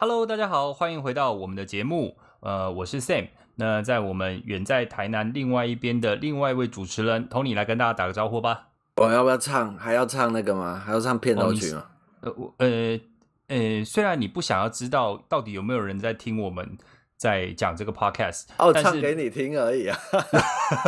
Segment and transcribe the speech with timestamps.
[0.00, 2.16] Hello，大家好，欢迎回到我们的节目。
[2.38, 3.30] 呃，我是 Sam。
[3.56, 8.68] 那在我们远在台南另外一边的另外一位主持人 Tony 来跟大家打个招呼吧。
[8.94, 9.76] 我要不要唱？
[9.76, 10.80] 还要唱那个吗？
[10.86, 11.84] 还要唱片头曲吗？
[12.20, 13.00] 呃，我呃
[13.48, 16.78] 呃，虽然你不想要知道到底有没有人在听我们
[17.18, 19.98] 在讲这个 Podcast，哦，唱给你听而已啊。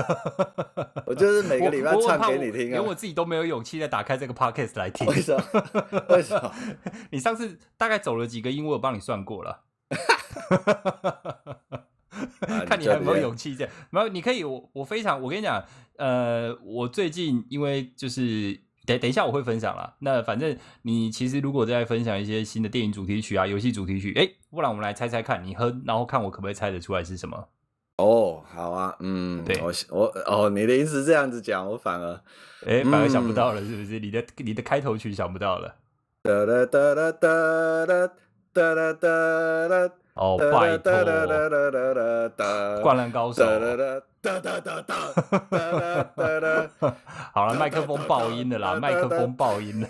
[1.05, 5.07] 我就是每个礼拜唱给你听啊，连我自己都没有勇气再打开这个 Podcast 来听。
[5.09, 5.43] 为什么？
[6.09, 6.55] 为什么？
[7.11, 9.65] 你上次大概走了几个音，我有帮你算过了。
[12.67, 13.73] 看你还有没有勇气这样？
[13.91, 15.65] 没有，你可以，我我非常，我跟你讲，
[15.97, 19.95] 呃，我最近因为就是等等一下我会分享啦。
[20.01, 27.49] 那反正你其实如果再分享一些新的电影主题曲啊、游戏主题曲，哎，不然我们来猜猜看，你哼，然后看我可不可以猜得出来是什么？
[27.99, 32.21] 哦，好啊，嗯，对，我我哦，你的意思是这样子讲，我反而
[32.67, 34.01] 哎反而想不到了，是不是？
[34.01, 35.77] 你的你的开头曲想不到了。
[36.23, 38.11] 哒哒哒哒哒哒
[38.53, 39.95] 哒哒哒。
[40.15, 40.93] 哦，拜托！
[42.83, 43.45] 灌篮高手。
[47.33, 49.89] 好了，麦克风爆音了啦，麦克风爆音了。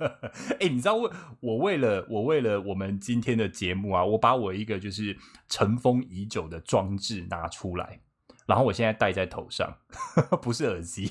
[0.60, 5.16] 哎，你知道为我为了我为了我们今天的节目啊，我把我一个就是
[5.48, 8.00] 尘封已久的装置拿出来，
[8.44, 9.78] 然后我现在戴在头上，
[10.42, 11.10] 不是耳机。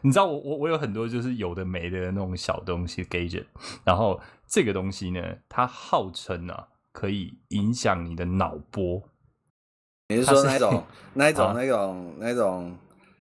[0.00, 3.44] 你知道我我我有很多就是有的没的那种小东西 gadget，
[3.84, 5.20] 然后这个东西呢，
[5.50, 9.10] 它号称啊可以影响你的脑波。
[10.08, 12.76] 你是说 那种那种那种那种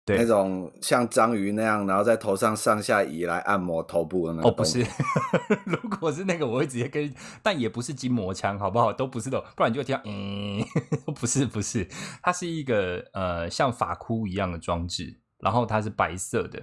[0.06, 4.52] 对那种像章鱼那样，然后在头上上下移来按摩头部的那种？
[4.52, 4.86] 哦，不是，
[5.66, 8.92] 如果是那个，我会直接跟，但也不是筋膜枪，好不好？
[8.92, 10.62] 都不是的，不然你就会听到嗯，
[11.16, 11.88] 不是不是，
[12.22, 15.20] 它是一个呃像发箍一样的装置。
[15.40, 16.58] 然后它是白色的，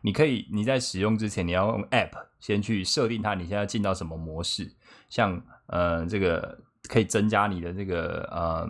[0.00, 4.74] 你可以你在使用之前，你要用 App 先去设定它，你现在要进到什么模式？
[5.10, 8.68] 像呃这个可以增加你的这个呃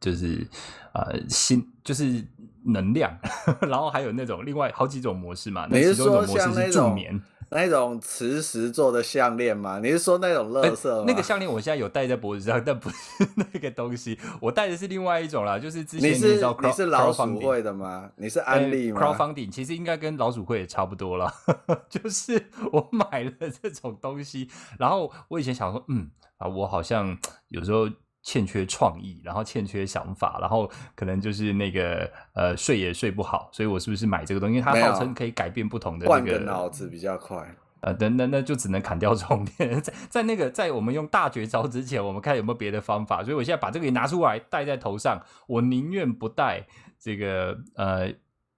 [0.00, 0.46] 就是
[0.92, 2.24] 呃心就是
[2.64, 3.16] 能量，
[3.62, 5.66] 然后还有那种另外好几种模式嘛。
[5.70, 7.20] 那其中一种模式是助眠。
[7.54, 9.78] 那种磁石做的项链吗？
[9.80, 11.04] 你是说那种乐色吗？
[11.06, 12.96] 那个项链我现在有戴在脖子上，但不是
[13.36, 14.18] 那个东西。
[14.40, 18.10] 我戴的是另外一种啦， 就是之前你知道你是老鼠会的吗？
[18.16, 21.32] 你是安利吗？Crowdfunding 其实应该跟老鼠会也差不多了。
[21.88, 23.30] 就是我买了
[23.62, 27.16] 这种东西，然后我以前想说，嗯啊，我好像
[27.48, 27.88] 有时候。
[28.24, 34.56] 欠缺创意，然后欠缺想法，然后可能就是那个呃睡也睡不好，所以我是不是买这个东西？
[34.56, 36.10] 因为它号称可以改变不同的那个。
[36.10, 37.54] 换个脑子比较快。
[37.80, 39.76] 呃，等等，那就只能砍掉重点。
[39.82, 43.22] 在在那个在我们用大绝招之前，我们看有没有别的方法。
[43.22, 46.66] 所以我现在把这个也拿出来戴在头上，我宁愿不戴
[46.98, 48.10] 这个呃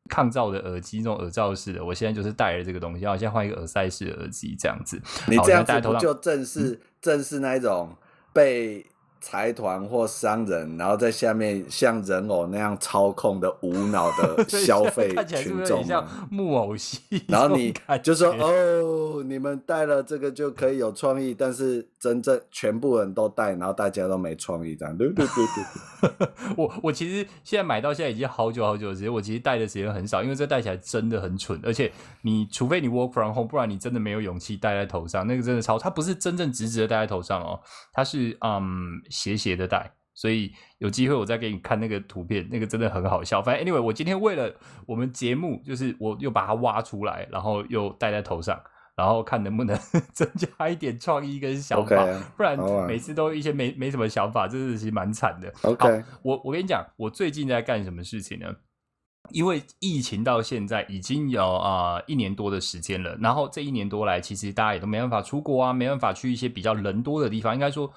[0.09, 1.84] 抗噪的耳机，那种耳罩式的。
[1.84, 5.03] 我现在就是戴了这个东西，然后现在换一个耳塞式耳机这样子。
[5.27, 7.97] 你这样子不就正是、嗯、正是那一种
[8.33, 8.87] 被。
[9.21, 17.00] 财团或商人，然后在下面像人偶那样操控的无脑的 消费群众，像木偶戏。
[17.27, 31.91] 然后你就说：“哦，你们戴了这个就可以有创意，但是真正全部人都戴，然后大家都没创意，这样对对对对。” 我 我其实现在买到现在已经好久好久的时间，我其实戴的时间很少，因为这戴起来真的很蠢，而且
[32.22, 35.27] 你除非你 work from home，不然你真的没有勇气戴在头上。
[35.27, 37.59] 那个真的超，它不是真正直直的戴在头上哦，
[37.93, 39.03] 它是嗯。
[39.11, 43.43] 斜斜的戴，所以有机会我再给你看那个图片，那个真的很好笑。
[43.43, 44.55] 反正 anyway，我今天为了
[44.87, 48.59] 我们节目，就是我又把它挖出来，然后又戴在头上，
[48.97, 49.78] 然后看能不能
[50.15, 51.97] 增加一点创意跟想法。
[51.97, 55.53] Okay, 不然每次都一些没没什么想法，真的是蛮惨的。
[55.62, 58.47] OK，我我跟你讲，我最近在干什么事情呢？
[59.33, 67.93] 因为疫情到现在已经有啊、呃、一年多的时间了，然后这一年多来，其实大家也都没办法出国啊，没办法去一些比较人多的地方，应该说。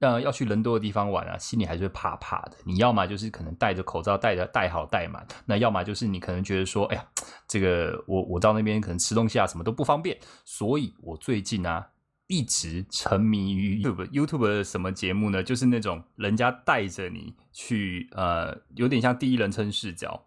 [0.00, 2.52] 呃，要去人多的地方玩啊，心里还是会怕怕的。
[2.64, 7.06] 你要么就是可能戴着口罩，戴着戴好戴满；那要么就是你可能觉得说，哎呀，
[7.48, 10.18] 这个我我到那边可能吃东西啊什么都不方便。
[10.44, 11.88] 所以我最近啊
[12.26, 15.42] 一直沉迷于 YouTube YouTube 的什么节目呢？
[15.42, 20.26] 就是那种人家带着你去，呃，有点像第一人称视角，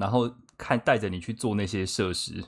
[0.00, 2.42] 然后看带着你去做那些设施，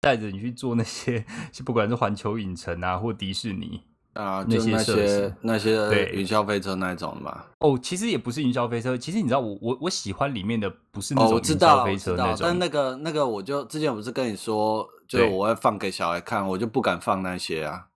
[0.00, 1.26] 带着你去做那些，
[1.66, 3.82] 不管是环球影城啊或迪士尼。
[4.18, 5.70] 啊，就那些那些
[6.12, 7.44] 云霄飞车那一种嘛。
[7.60, 12.38] 哦，其实也不是云霄飞车，其实你知道我我我喜欢里面的不是那种云霄飞车那种。
[12.40, 17.86] 但那个那个我就之前不是跟你说，就我会放给小孩看，我就不敢放那些啊。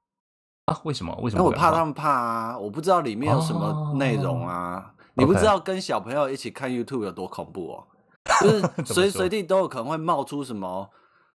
[0.66, 0.78] 啊？
[0.84, 1.12] 为什么？
[1.20, 1.42] 为什么？
[1.42, 4.94] 因为我怕他们怕啊，我不知道里面有什么内容啊。
[5.14, 7.84] 你不知道跟小朋友一起看 YouTube 有多恐怖哦，
[8.40, 8.60] 就是
[8.94, 10.88] 随时随地都有可能会冒出什么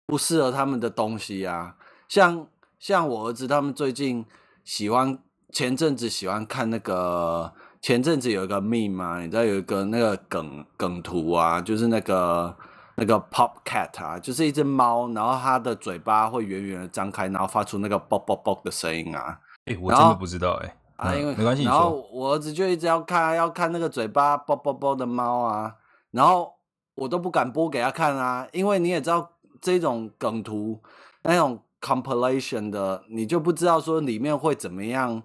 [0.04, 1.76] 不适合他们的东西啊。
[2.06, 2.46] 像
[2.78, 4.26] 像我儿子他们最近。
[4.64, 5.18] 喜欢
[5.52, 12.56] 前阵子喜欢看那个前阵子有一个 meme 嘛，你知道有一个那个梗梗图啊，就是那个
[12.96, 19.38] 那个 pop cat 啊，就是一只猫，然后它的嘴巴会远远的张开，然后发出那个啵啵啵的声音啊。
[19.66, 20.76] 哎、欸，我真的不知道哎、欸。
[20.96, 21.64] 啊，因为、嗯、没关系。
[21.64, 25.74] 然后我儿子就一直要看，要看那个嘴巴啵啵啵的猫啊，
[26.12, 26.54] 然后
[26.94, 30.80] 我都不敢播给他看啊，因为你也知道这种梗图
[31.24, 35.22] 那种 compilation 的，你就不知道说里面会怎么样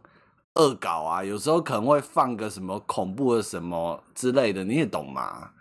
[0.56, 5.52] 恶搞啊，有时候可能会放个什么恐怖的什么之类的，你也懂嘛？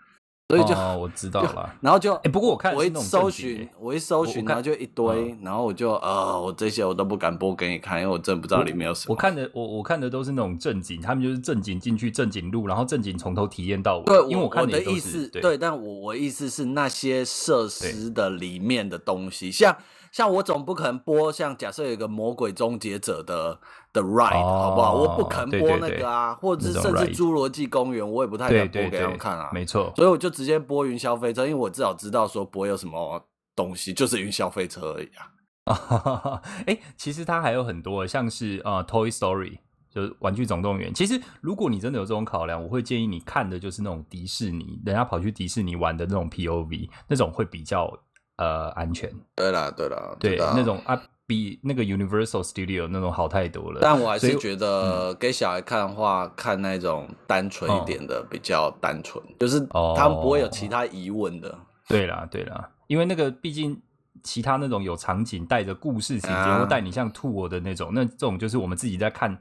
[0.49, 9.13] 所以就、哦、我知道了，然后就哎、欸，不过我看我一搜寻，我一搜寻，然后就一堆，然后我就呃，我这些我都不敢播给你看，因为我真的不知道里面有什么。
[9.13, 14.05] 我，我看的我我看的都是那种正经，他们就是正经进去正经录，然后正经从头体验到尾。
[14.05, 19.77] 对，因为我看的，我的意思，对，但我我意思是那些设施的里面的东西，像。
[20.11, 23.59] 像我总不可能播像假设有一个魔鬼终结者的
[23.93, 24.93] 的 ride、哦、好不好？
[24.95, 29.49] 我不可能播那个啊，对对对，或者是甚至侏罗纪公园，我也不太敢播给他们看啊。
[29.53, 33.23] 没错，所以我就直接播云霄飞车，因为我至少知道说不会有什么
[33.55, 36.41] 东西，就是云霄飞车而已啊。
[36.65, 39.59] 哎、欸，其实它还有很多，像是呃 Toy Story，
[39.93, 40.91] 就是玩具总动员。
[40.93, 47.95] 其实如果你真的有这种考量，我会建议你看的就是那种迪士尼，人家跑去迪士尼玩的那种 POV，那种会比较。
[48.39, 49.11] 呃，安全。
[49.35, 53.79] 对啦，对啦，对那种啊，比那个 Universal Studio 那种好太多了。
[53.81, 59.59] 但我还是觉得给小孩看的话，嗯、看那种单纯一点的比较单纯，哦，就是
[59.97, 61.53] 他们不会有其他疑问的。
[61.89, 63.77] 对啦，对啦，因为那个毕竟
[64.23, 69.33] 其他那种有场景带着故事情节，或带你像 tour 的那种，那这种就是我们自己在看，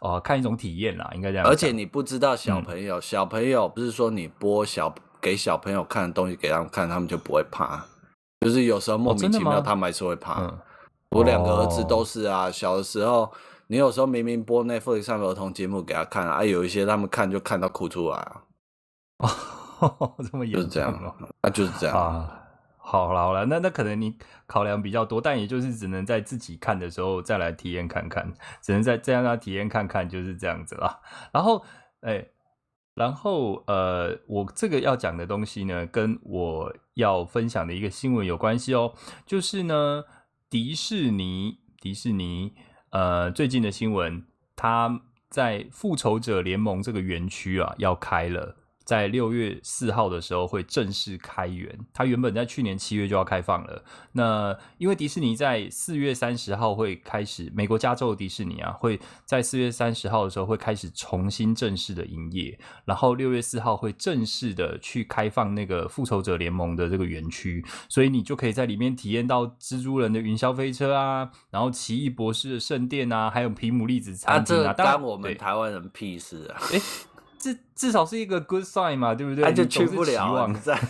[0.00, 1.46] 哦、呃，看一种体验啦，应该这样。
[1.46, 7.84] 而且你不知道小朋友，嗯、小朋友不是说你播小给小朋友看的东西给他们看，他们就不会怕。
[8.44, 10.42] 就是有时候莫名其妙，他们还是会怕。
[10.42, 10.58] 哦、
[11.10, 12.52] 我两个儿子都是啊、哦。
[12.52, 13.32] 小的时候，
[13.68, 18.42] 你有时候明明播 Netflix 上的儿童节目给他看啊，有一些他们看就看到哭出来啊。
[19.18, 20.62] 哦， 这么严重？
[20.62, 22.40] 就是这样啊，啊，就是这样啊。
[22.76, 24.14] 好了好了，那那可能你
[24.46, 31.00] 考量比较多，但也就是只能在自己看的时候再来体验看看，只能在这样让他体验看看，就是这样子啦。
[31.32, 31.64] 然后，
[32.02, 32.30] 哎、欸。
[32.96, 38.94] 然后，呃，我这个要讲的东西呢，跟我要分享的一个新闻有关系哦。
[39.26, 40.04] 就是呢，
[40.48, 42.54] 迪士尼，迪士尼，
[42.90, 44.24] 呃，最近的新闻，
[44.56, 48.56] 它在复仇者联盟这个园区啊，要开了。
[48.84, 53.82] 在六月四号的时候会正式开园，它原本在去年七月就要开放了。
[54.12, 74.72] 那因为迪士尼在四月三十号会开始，美国加州的迪士尼啊会在四月三十号的时候会开始重新正式的营业，然后六月四号会正式的去开放那个复仇者联盟的这个园区，所以你就可以在里面体验到蜘蛛人的云霄飞车啊，然后奇异博士的圣殿啊，还有皮姆粒子餐厅啊。
[74.72, 76.60] 当然我们台湾人屁事啊！
[76.72, 76.80] 欸
[77.44, 79.44] 至至少是一个 good sign 嘛，对不对？
[79.44, 80.80] 他就去不了，啊，在，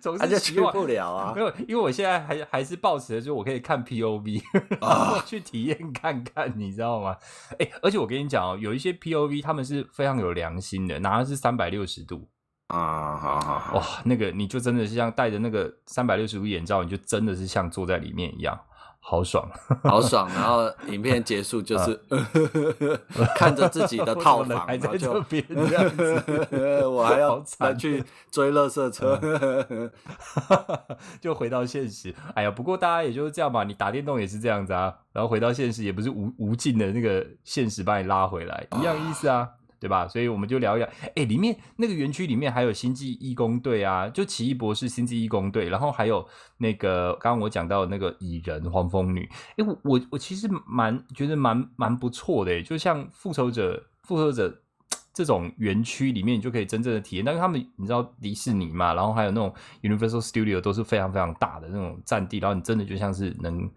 [0.00, 1.32] 总是去不了啊。
[1.36, 4.40] 没有，因为我现在还还是抱持的，就是我可以看 POV，
[4.80, 7.14] 啊、 去体验看看，你知道吗？
[7.58, 12.26] 哎，而且我跟你讲哦，有一些 POV 他们是非常有良心的，拿的是三百六十度
[12.68, 18.58] 啊，好好好，哇，那个你就真的是像戴着那个三百六十度眼罩，你就真的是像坐在里面一样。
[19.08, 19.48] 好爽，
[19.84, 20.28] 好爽！
[20.34, 22.18] 然后影片结束就是、啊、
[23.38, 28.02] 看着自己的套房， 还在这边这样子，我还要再去
[28.32, 29.16] 追垃圾车，
[31.20, 32.12] 就回到现实。
[32.34, 39.48] 哎呀，不过大家也就是这样嘛，你打电动也是这样子啊，然后回到现实也不是无无尽的那个现实把你拉回来，一样意思啊。
[39.78, 40.06] 对吧？
[40.08, 40.88] 所以我们就聊一聊。
[41.14, 46.26] 哎，里面那个园区里面还有星际义工队啊，就奇异博士、星际义工队，然后还有
[46.58, 49.28] 那个刚刚我讲到的那个蚁人、黄蜂女。
[49.56, 54.62] 哎，我我我其实蛮觉得蛮蛮不错的，就像复仇者、复仇者
[55.12, 57.24] 这种园区里面，你就可以真正的体验。
[57.24, 63.70] 但是他们你知道迪士尼嘛，然后还有那种 Universal Studio 都是非常非常大的那种占地，然后你真的就像是能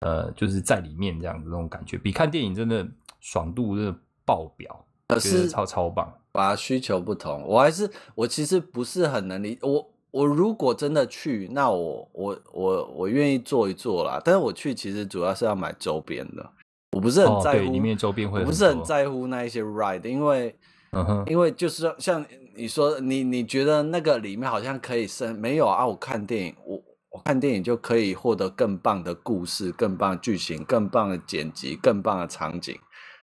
[0.00, 2.88] 呃，就是在里面这样子那种感觉，比看电影真的
[3.20, 3.94] 爽度真的
[4.24, 4.86] 爆表。
[5.14, 14.20] 可是超超棒，把需求不同，我还是我其实不是很能理我我如果真的去，那我我我我愿意做一做啦。
[14.24, 16.50] 但是我去其实主要是要买周边的，
[16.92, 20.54] 我不是很在乎、哦、里面周边会，我不是很在乎那一些 ride，因为
[20.92, 22.24] 嗯哼，因为就是像
[22.56, 25.86] 你说，你你觉得那个里面好像可以生没有啊？
[25.86, 32.76] 我看电影，我我看电影就可以获得更棒的故事、更棒的剧情、更棒的剪辑、更棒的场景。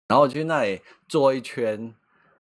[0.10, 1.94] 然后我去那里坐一圈，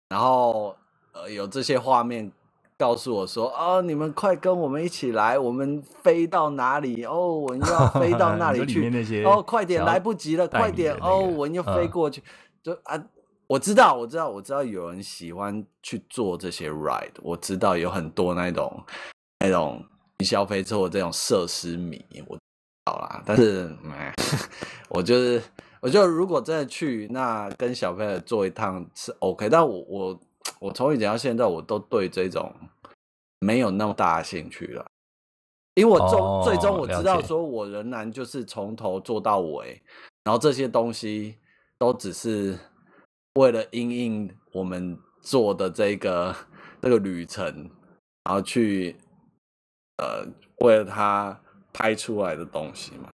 [0.09, 0.75] 然后
[1.11, 2.31] 呃有这些画面
[2.77, 7.03] 告诉我说：“哦，你们快跟我们一起来，我们飞到哪里？
[7.05, 9.23] 哦，我们要飞到 那里去。
[9.23, 10.95] 哦，快点，来不及了，快点！
[11.01, 12.21] 哦，我们要飞过去。
[12.21, 12.23] 嗯、
[12.63, 13.03] 就啊，
[13.47, 18.83] 我知道，我知道，我知道有人喜欢去做这些 ride，我知道有很多那种
[19.39, 19.83] 那种
[20.23, 22.41] 消费者这种设施迷，我知
[22.85, 23.21] 道啦。
[23.25, 23.75] 但是，
[24.87, 25.41] 我就是，
[25.87, 29.47] 我就如果真的去，那跟小朋友做一趟是 OK。
[29.47, 30.19] 但我我。
[30.59, 32.51] 我从以前到现在，我都对这种
[33.39, 34.83] 没有那么大的兴趣了，
[35.75, 39.79] 因为我终、哦、最终我知道，说我仍然就是从头做到尾，
[40.23, 41.35] 然后这些东西
[41.77, 42.57] 都只是
[43.35, 46.33] 为了因应我们做的这个
[46.81, 47.69] 这个旅程，
[48.23, 48.95] 然后去
[49.97, 50.25] 呃
[50.65, 51.39] 为了他
[51.71, 53.09] 拍出来的东西嘛。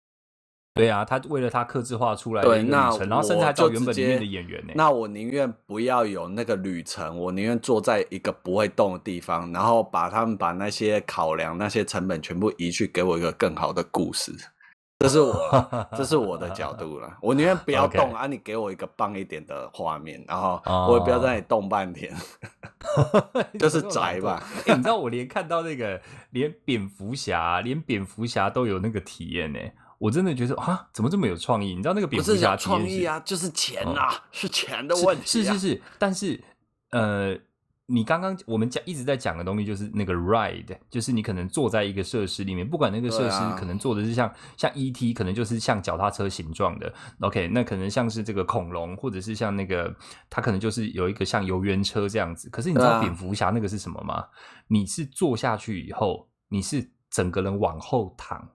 [0.81, 4.73] 对啊，他为了他刻制化出来的旅程，然后甚至还叫原本里面的演员呢。
[4.75, 14.33] 那我宁愿不要有那个旅程，我宁愿坐在一个不会动的地方，然后把他们把那些考量、那些成本全部移去，给我一个更好的故事。
[15.01, 17.17] 这是我， 这是我的角度了。
[17.23, 22.15] 我宁愿不要动.啊，你给我一个棒一点的画面，然后我也不要在那里动半天，
[23.59, 24.43] 就是宅吧。
[24.67, 25.99] 欸，你知道我连看到那个
[26.31, 29.59] 连蝙蝠侠，连蝙蝠侠都有那个体验呢。
[30.01, 31.75] 我真的觉得啊，怎么这么有创意？
[31.75, 35.45] 你知道那个蝙蝠侠创意啊，就是钱呐、啊，嗯、是钱的问题、啊是。
[35.45, 36.43] 是是是，但是
[36.91, 37.37] 呃，
[37.85, 46.91] 你刚刚我们讲一直在讲的东西，就是那个 ride，就是你可能坐在一个设施里面，不管那个设施可能做的是像、啊、像 ET，可能就是像脚踏车形状的。
[47.21, 49.95] OK，那可能像是这个恐龙，或者是像那个
[50.31, 52.49] 它可能就是有一个像游园车这样子。
[52.49, 54.15] 可是你知道蝙蝠侠那个是什么吗？
[54.15, 54.29] 啊、
[54.69, 58.49] 你是坐下去以后，你是整个人往后躺。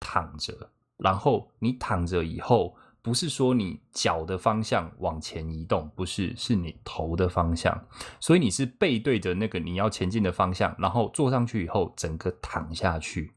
[0.00, 7.86] 躺着，然后你躺着以后，不是说你脚的方向往前移动，不是，是你头的方向，
[8.18, 13.32] 所以你是背对着那个你要前进的方向，然后坐上去以后，整个躺下去，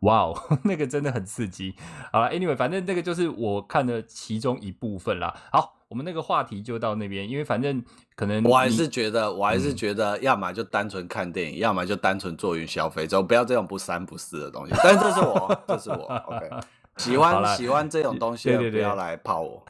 [0.00, 1.74] 哇哦， 那个真的很刺激。
[2.12, 5.34] 好了，Anyway，反正那个就是我看的其中一部分啦。
[5.52, 5.76] 好。
[5.90, 14.72] 我们那个话题就到那边，因为反正可能我还是觉得，我还是觉得，要么就单纯看电影，嗯、要么就单纯坐云消费，就不要这种不三不四的东西。
[14.84, 15.96] 但是这是我，这是我
[16.28, 16.48] ，OK，
[16.96, 19.66] 喜欢喜欢这种东西，不要来泡我。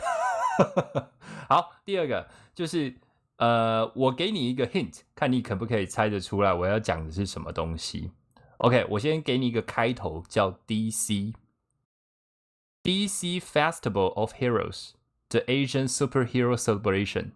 [1.48, 2.94] 好，第二个就是
[3.38, 8.10] 呃，我给你一个 hint，看你可不可以猜得出来我要讲的是什么东西。
[8.60, 11.32] OK，我先给你一个开头，叫 DC，DC
[13.40, 14.90] Festival of Heroes。
[15.30, 17.30] The Asian Superhero Celebration。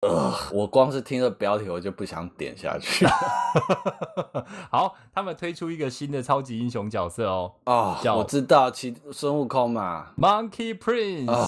[0.00, 3.04] 呃，我光是听这标题，我就不想点下去。
[4.72, 7.56] 好，他们推出一个新的超级英雄角色哦。
[7.66, 11.30] 哦，叫我知道，其孙悟空嘛，Monkey Prince。
[11.30, 11.46] 哦，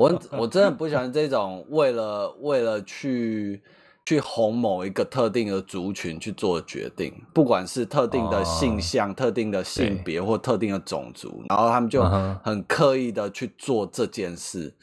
[0.00, 3.62] 我我真的不喜欢这种为了为了去。
[4.06, 12.02] 去哄某一个特定的族群去做决定，不管是特定的性向、哦、特定的性别或特定的种族，然后他们就
[12.42, 14.74] 很刻意的去做这件事。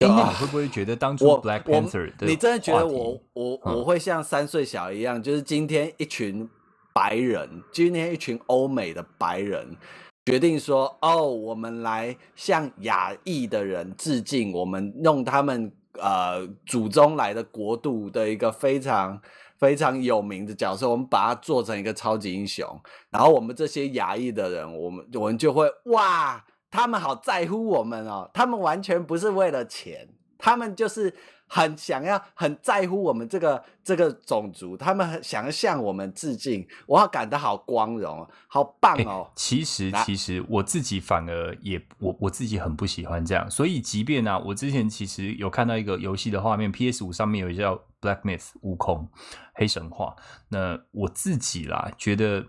[0.00, 6.48] 那你会不会觉得当初 Black Panther 你真的觉得我我我会像三岁小一样，就是今天一群
[6.94, 9.76] 白人，今天一群欧美的白人
[10.24, 15.70] 决定说，哦，我们来向亚裔的人致敬，我们用他们。
[16.00, 19.20] 呃，祖宗来的国度的一个非常
[19.58, 22.66] 非常有名的角色，我们把它做成一个超级英雄，
[23.10, 30.08] 然后我们这些衙役的人，我们我们就会哇，他们好在乎我们哦，他们完全不是为了钱，
[30.38, 31.14] 他们就是。
[31.54, 39.28] 很想要，很在乎我们这个这个种族，他们很想要向我们致敬，我要感到好光荣，好棒哦！
[39.28, 49.06] 欸、其实，其实我自己反而也我我自己很不喜欢这样，所以即便呢、啊，我之前其实有看到一个游戏的画面，PS 五上面有一个叫 Black Myth 悟空
[49.54, 50.16] 黑神话，
[50.48, 52.46] 那我自己啦觉得，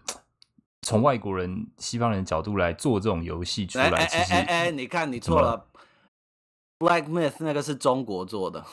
[0.84, 5.68] 从外国人、西方人角度来做这种游戏出来，哎哎哎哎，你看你错了
[6.80, 8.64] ，Black Myth 那个是中国做的。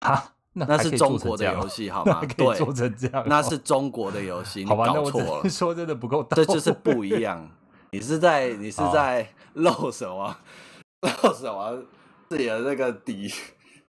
[0.00, 2.20] 哈，那那是中国的游戏， 好吗？
[2.36, 5.48] 对，做成这样，那是中国的游戏，你搞错了。
[5.48, 7.50] 说真的不够大，这就是不一样。
[7.92, 10.36] 你是在 你是在露什么？
[11.02, 11.82] 露什么？
[12.28, 13.32] 自己的那个底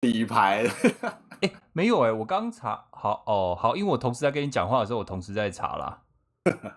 [0.01, 0.67] 底牌？
[1.43, 5.99] 哎，没有哎，我刚查，好哦，好，因为我同时在跟你讲话的时候，我同时在查啦。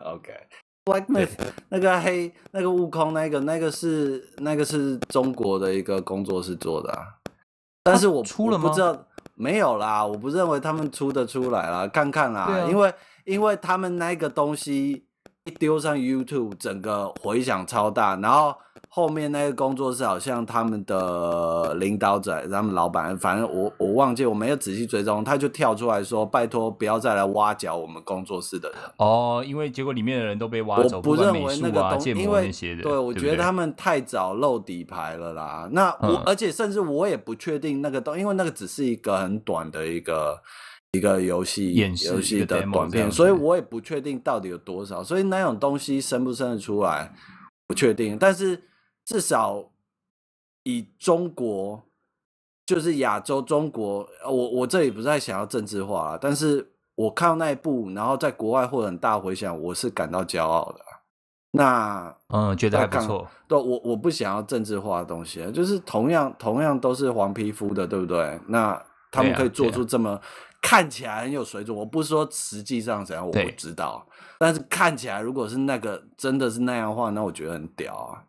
[0.03, 1.37] OK，Black Myth
[1.69, 7.15] 那个黑那个悟空，那个那个是那个是中国的一个工作室做的啊。
[7.85, 8.67] 但是我出了吗？
[8.67, 8.97] 不知道，
[9.35, 12.91] 没有啦，我不认为他们出得出来啦，看看啦，啊、因为
[13.25, 15.05] 因为他们那个东西
[15.43, 18.55] 一丢上 YouTube，整个回响超大，然后
[18.95, 35.67] 后面那个工作室好像他们的领导者，他们老板，反正我我忘记，我没有仔细追踪，他就跳出来说：“拜托，不要再来挖角我们工作室的人。”哦，因为结果里面的人都被挖走，我不认为那个东西，因为对，对我觉得他们太早露底牌了啦。
[35.73, 40.41] 那我、嗯、而且甚至我也不确定那个东，因为那个只是一个很短的一个
[40.93, 47.11] 一个游戏游戏的短片，所以我也不确定到底有多少，所以那种东西生不生得出来
[47.67, 48.63] 不确定，但是。
[49.05, 49.71] 至少
[50.63, 51.83] 以中国，
[52.65, 60.79] 就是亚洲中国，我我这里不是在想要政治化啊，但是我看到那一部，然后在国外获得很大回响，我是感到骄傲的。
[61.51, 63.25] 那嗯，觉得还不错。
[63.47, 68.37] 对，我我不想要政治化的东西，就是同样同样都是黄皮肤的，对不对？
[68.47, 70.19] 那他们可以做出这么
[70.61, 71.77] 看起来很有水准。
[71.77, 74.05] 我不是说实际上怎样，我不知道，
[74.37, 78.23] 但是看起来如果是那个真的是那样的话，那我觉得很屌啊。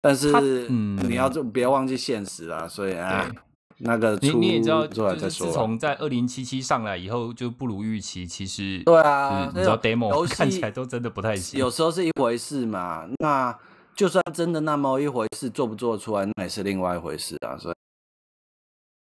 [0.00, 3.30] 但是你要就别忘记现实啊，所以啊，
[3.78, 8.26] 那个你你也知道，就是自从在二零七七上来以后，就不如预期。
[8.26, 11.58] 其实对啊，你知道 demo 看起来都真的不太行。
[11.58, 13.56] 有时候是一回事嘛，那
[13.94, 17.56] 就算真的那么一回事，做不做出来那也是另外一回事啊。
[17.58, 17.74] 所以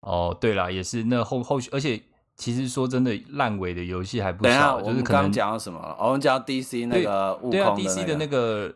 [0.02, 2.02] 哦，对了，也是那后后续，而且
[2.38, 4.82] 其实说真的，烂尾的游戏还不少。
[4.82, 5.98] 就是可能讲到什么？
[6.00, 8.76] 我们讲到 DC 那个悟空的、那个、对啊，DC 的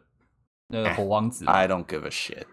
[0.70, 0.80] 那个。
[0.80, 2.46] 那个火王子， I don't give a shit。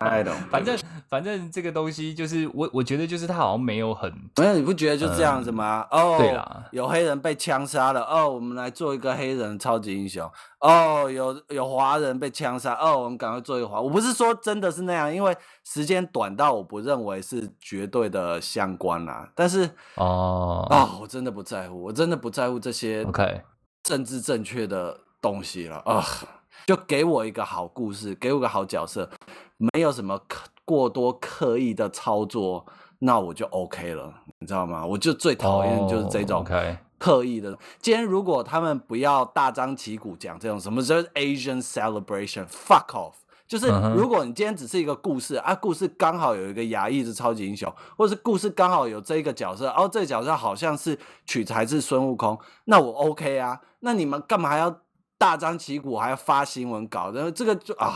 [0.00, 5.86] I don't，反正反正这个东西就是我我觉得就是他好像没有很，没有你不觉得就这样子吗？
[5.90, 10.30] 哦、嗯，对啦，有黑人被枪杀了，哦，我们来做一个黑人超级英雄。
[10.60, 13.78] 哦，有有华人被枪杀，哦，我们赶快做一个华。
[13.78, 19.28] 我不是说真的是那样，因为时间短到我不认为是绝对的相关啦。
[19.34, 23.42] 但是哦，哦，我真的不在乎，我真的不在乎这些 OK
[23.82, 26.02] 政治正确的东西了啊。
[26.66, 29.10] 就给我一个好故事，给我个好角色，
[29.56, 30.20] 没有什么
[30.64, 32.64] 过多刻意的操作，
[33.00, 34.84] 那我就 OK 了，你知道吗？
[34.84, 36.44] 我就最讨厌就是这种
[36.98, 37.50] 刻意的。
[37.50, 37.58] Oh.
[37.82, 43.12] 今天如果他们不要大张旗鼓讲这种什么叫 Asian celebration，fuck off。
[43.46, 53.60] 就是如果你今天只是一个故事啊，故事刚好有一个亚裔的超级英雄，或者是故事刚好有这一个角色，哦，这个角色好像是取材自孙悟空，那我 OK 啊。
[53.80, 54.74] 那你们干嘛要？
[55.24, 57.94] 大张旗鼓还要发新闻稿，然后这个就啊，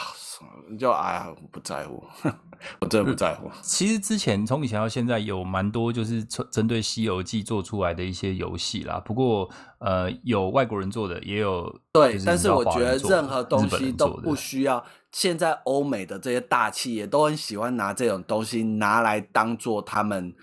[0.79, 2.03] 就哎呀，我不在乎，
[2.81, 3.51] 我真的不在乎。
[3.61, 9.47] 其实之前从以前到现在有蛮多就是针对《西游记》做出来的一些游戏啦，不过
[9.79, 14.83] 呃，有外国人做的，也有对，但是我觉得任何东西都不需要。
[15.13, 20.35] 现在欧美的这些大企业都很喜欢拿这种东西拿来当做他们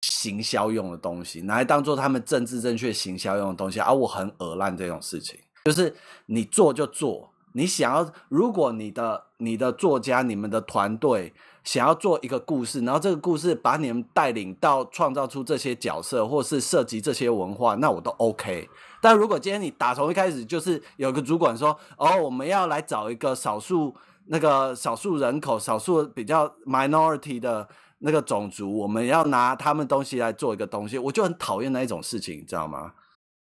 [0.00, 5.38] 行销用的东西，拿来当做他们政治正确行销用的东西，而、啊、我很恶烂这种事情。
[5.64, 5.94] 就是
[6.26, 18.68] 你做就做，你想要，如果你的你的作家、你们的团队想要做一个故事，然后这个故事把你们带领到创造出这些角色，或是涉及这些文化，那我都 OK。
[19.02, 23.94] 但如果今天你打从一开始就是有个主管说，哦，我们要来找一个少数
[24.26, 27.68] 那个少数人口、少数比较 minority 的
[27.98, 32.92] 那个种族，我们要拿他们东西来做一个东西，我就很讨厌那一种事情，你知道吗？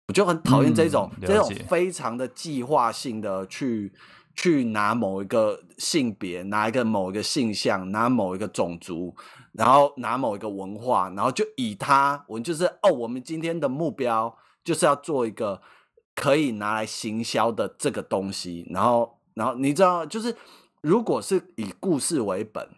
[0.08, 3.92] 我就很讨厌这种、嗯、这种非常的计划性的去
[4.34, 9.14] 去拿某一个性别，拿一个某一个性向，拿某一个种族，
[9.52, 15.62] 然后拿某一个文化，然后就以他，我们就是哦，我们今天的目标就是要做一个
[16.14, 20.36] 可以拿来行销的这个东西，然后然后你知道，就是
[20.82, 22.68] 如果是以故事为本，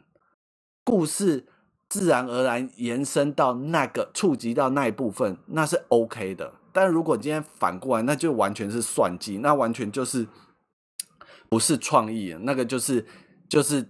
[0.85, 1.47] 故事
[1.89, 6.53] 自然而然延伸到那个触及到那一部分，那是 OK 的。
[6.77, 10.29] 但如果今天反过来，那就完全是算计，那完全就是
[11.49, 13.07] 不是创意，那个就是
[13.49, 13.89] 就是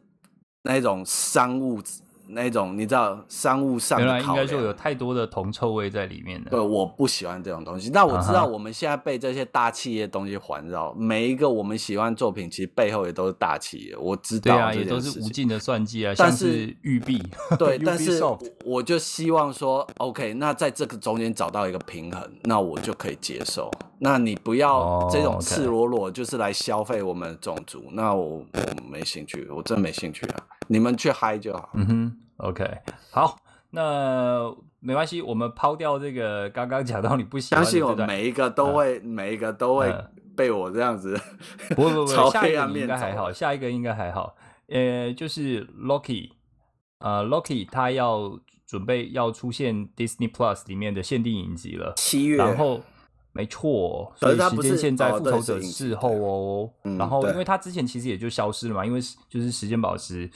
[0.63, 1.83] 那种商务。
[2.29, 6.51] 那种你知道商务上的考量，应该就有太多的铜臭味在里面的。
[6.51, 7.91] 对，我不喜欢这种东西。
[7.91, 10.99] 那我知道我们现在被这些大企业东西环绕，uh -huh.
[10.99, 13.97] 每一个我们喜欢作品，其实背后也都是大企业。
[13.97, 16.13] 我知道，对啊，也都是无尽的算计啊。
[16.19, 17.23] 但是玉璧，
[17.59, 18.21] 对，但是
[18.65, 23.71] 我就希望说，OK，那在这个中间找到一个平衡，那我就可以接受。
[23.99, 27.93] 那你不要这种赤裸裸就是来消费我们的种族，oh.
[27.93, 28.45] 那我我
[28.91, 30.37] 没兴趣，我真没兴趣啊。
[30.69, 31.71] 你们去嗨就好。
[31.75, 32.79] 嗯哼，OK，
[33.11, 33.39] 好，
[33.71, 37.71] 那没关系，我们抛掉这个刚刚讲到你不喜欢的。
[37.71, 39.95] 相信我，每一个都会，嗯、每一个都会
[40.37, 41.19] 被我这样子。
[41.71, 44.37] 不不不， 下一个应该还好，下一个应该还好。
[44.69, 46.31] 呃，就是 Loki，
[46.99, 52.81] 呃，Loki 他要准备要出现 Disney Plus 里面的限定影集了，七月，然后。
[53.37, 56.71] 没错，所以时间线在复仇者事后哦。
[56.83, 60.29] 哦然后，因为他之前其实也就消失了嘛，因为就是时间宝石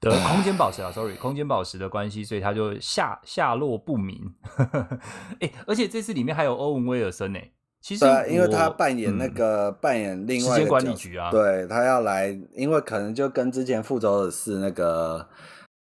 [0.00, 4.34] 的 空间宝石啊，sorry，空间宝石的关系，所以他就下下落不明。
[5.40, 7.38] 哎，而且这次里面还有欧文威尔森呢。
[7.80, 15.28] 其实、啊，因为他扮演那个、嗯、扮演另外时间管理局啊，对他要来，因为可能就跟之前复仇者是那个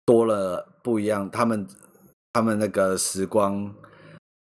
[0.05, 1.67] 多了不一样，他们
[2.33, 3.73] 他们那个时光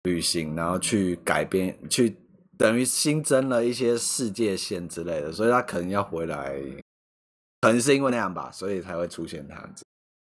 [0.04, 2.16] 旅行，然后去改变，去
[2.56, 6.54] 等于新增了一些世界线之类的，所以他可能要回来，
[7.60, 9.82] 可能是因为那样吧，所以才会出现这样子。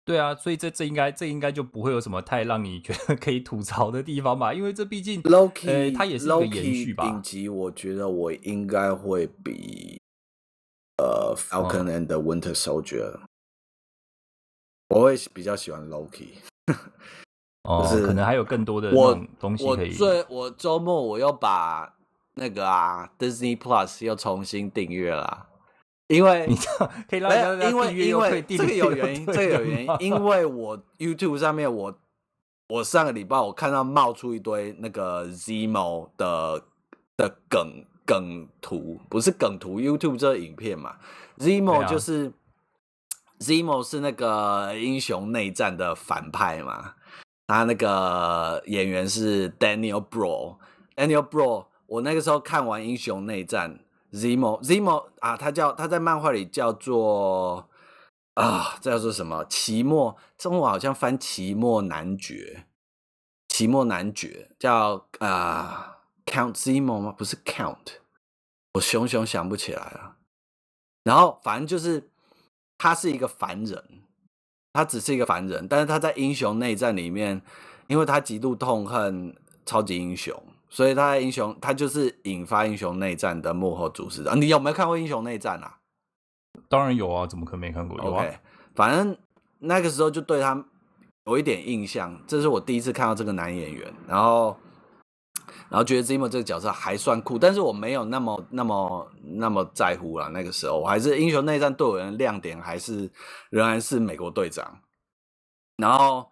[0.05, 4.53] 对啊，所以这这应该这应该就不会有什么太让你觉得可以吐槽的地方吧？
[4.53, 7.05] 因为这毕竟，Loki，呃，它也是一个延续吧。
[7.05, 9.99] 顶级我觉得我应该会比
[10.99, 13.27] 呃 Falcon and the Winter Soldier，、嗯、
[14.91, 16.35] 我会比较喜欢 Loki。
[17.65, 18.91] 哦，可能还有更多的
[19.39, 19.91] 东西可以。
[19.91, 21.95] 我最我周末我又把
[22.35, 25.49] 那个啊 Disney Plus 又重新订阅了。
[26.07, 31.99] 因为你知道可以因为因为这个有原因，这个有原因，因为我 YouTube 上面我
[32.69, 36.63] 我上个礼拜我看到冒出一堆那个 Zemo 的
[37.17, 40.97] 的梗梗图，不是梗图，YouTube 这个影片嘛
[41.39, 42.33] ，Zemo 就是、啊、
[43.41, 46.97] Zemo 是那个英雄内战的反派嘛，
[47.47, 53.81] 他那个演员是 Daniel Bro，Daniel Bro，我那个时候看完英雄内战。
[54.13, 57.69] Zemo Zemo 啊，他叫他在漫画里叫做
[58.35, 59.45] 啊，这叫做什么？
[59.47, 62.67] 期末中文好像翻期末男爵，
[63.49, 67.11] 期末男爵叫啊 Count Zemo 吗？
[67.11, 67.95] 不是 Count，
[68.75, 70.19] 我熊熊想不起来了。
[71.03, 72.09] 然后反正就是
[72.79, 74.04] 他是一个凡人，
[74.75, 77.41] 他只是一个凡人，但是他在英雄内战里面，
[77.87, 79.35] 因为他极度痛恨
[79.65, 80.37] 超级英雄。
[80.69, 84.35] 所以他在英雄，他就是引发英雄内战的幕后主使啊。
[84.35, 85.79] 你有没有看过英雄内战啊？
[86.69, 87.97] 当然有啊，怎么可能没看过？
[87.99, 88.25] 有啊。
[88.25, 88.35] Okay,
[88.75, 89.17] 反正
[89.61, 90.65] 那个时候就对他
[91.27, 92.21] 有一点印象。
[92.27, 94.57] 这是我第一次看到这个男演员，然后，
[95.75, 100.29] 然后觉得 Zemo 这个角色还算酷，但是我没有那么、那么、那么在乎了。
[100.29, 103.11] 那个时候，我还是英雄内战对我的亮点还是
[103.51, 104.79] 仍然是美国队长。
[105.79, 106.31] 然后。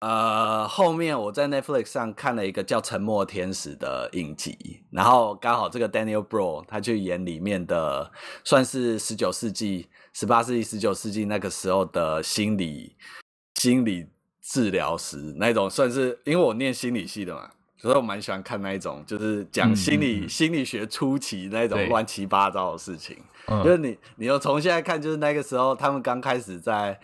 [0.00, 8.12] 呃，后面我在 Netflix 上看了一个叫《沉默天使》的影集，然后刚好这个 Daniel b r o 他去演里面的，
[8.44, 12.94] 算是十九世纪、十八世纪、十九世纪那个时候的心理
[13.56, 14.06] 心理
[14.40, 23.16] 治疗师那种，算是因为我念心理系的嘛，所以我蛮喜欢看那一种，就是讲心理、嗯、心理学初期那种乱七八糟的事情，
[23.64, 27.00] 就是你你又从现在看，就是那个时候他们刚开始在。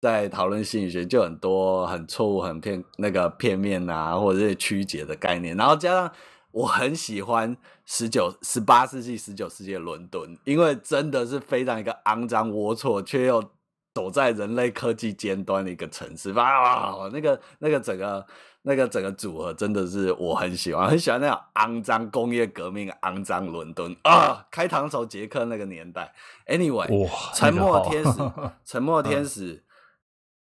[0.00, 5.56] 在讨论心理学，就很多很错误、很片那个片面啊，或者是曲解的概念。
[5.56, 6.12] 然后加上
[6.52, 13.42] 我很喜欢十九、十八世纪、十九世纪的伦敦，因为真的是非常一个肮脏、龌龊，却又
[13.92, 16.30] 走在人类科技尖端的一个城市。
[16.30, 18.24] 啊，那个、那个整个、
[18.68, 26.12] 那个整个组合，真的是我很喜欢，很喜欢那种肮脏工业革命、肮脏伦敦啊，开膛手杰克那个年代。
[26.46, 28.10] Anyway，沉默天使，
[28.66, 29.64] 沉默天使。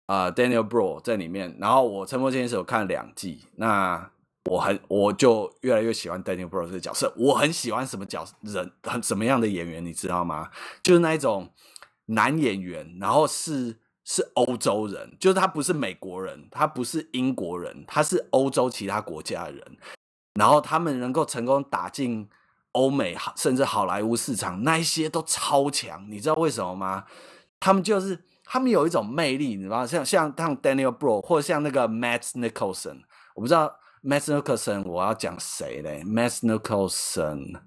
[0.07, 4.09] 啊、uh，Daniel Brühl 在里面，然后我《沉默天使》有看了两季，那
[4.49, 7.13] 我很我就越来越喜欢 Daniel Brühl 这个角色。
[7.17, 10.49] 我很喜欢什么角人，很什么样的演员，你知道吗？
[10.81, 11.49] 就是那一种
[12.05, 13.75] 男演员，然后是
[14.07, 19.77] 是欧洲人，就是他不是美国人，他不是英国人，他是欧洲其他国家的人，
[20.35, 22.29] 然后他们能够成功打进
[22.71, 27.03] 欧美甚至好莱坞市场，那一些都超强，你知道为什么吗？
[27.59, 28.23] 他们就是。
[28.49, 29.85] 他们有一种魅力，你知道吗？
[29.85, 33.01] 像像像 Daniel Bro 或者像那个 Matt Nicholson
[33.35, 37.59] 我不知道 Matt Nicholson 我要讲谁嘞？Mads Mikkelsen，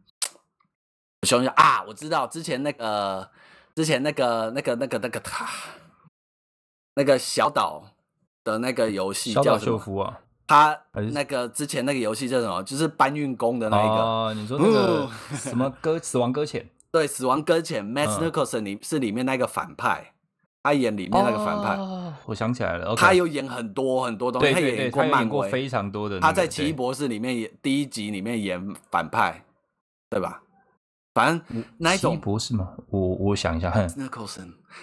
[1.20, 3.31] 我想想啊，我知道之前那个
[3.74, 5.46] 之前那个那个那个那个他
[7.18, 7.85] 小岛
[8.44, 10.03] 的那个游戏叫什么？
[10.05, 10.79] 啊、他
[11.12, 12.62] 那个之前那个游戏叫什么？
[12.62, 13.94] 就是搬运工的那一个。
[13.94, 16.68] 哦，你说那个 什么搁死亡搁浅？
[16.90, 17.87] 对，死亡搁浅。
[17.87, 20.14] Mikkelsen 里是里面那个反派。
[20.62, 22.88] 他演里面那个反派，哦、我想起来了。
[22.88, 26.26] Okay、他有演很多很多东西，他也演过非常多的、那个。
[26.26, 29.42] 他在《奇异博士》里面演第一集里面演反派，
[30.11, 30.42] 对吧？
[31.14, 34.20] 反正那一种博士嘛，我我想一下，那个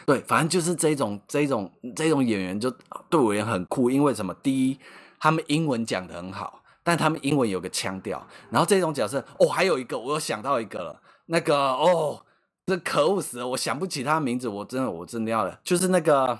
[0.06, 2.69] 对，反正就是这种这种这种演员就
[3.10, 4.34] 对我也很酷，因为什么？
[4.36, 4.80] 第一，
[5.19, 8.26] 他们英文讲得很好，但他们英文有个腔调。
[8.50, 12.23] 然后这种角色，哦，还有一个，我又想到一个了，那个哦。
[12.69, 13.47] 这可恶死了！
[13.47, 15.58] 我想不起他的名字，我真的，我真的要了。
[15.63, 16.38] 就是那个，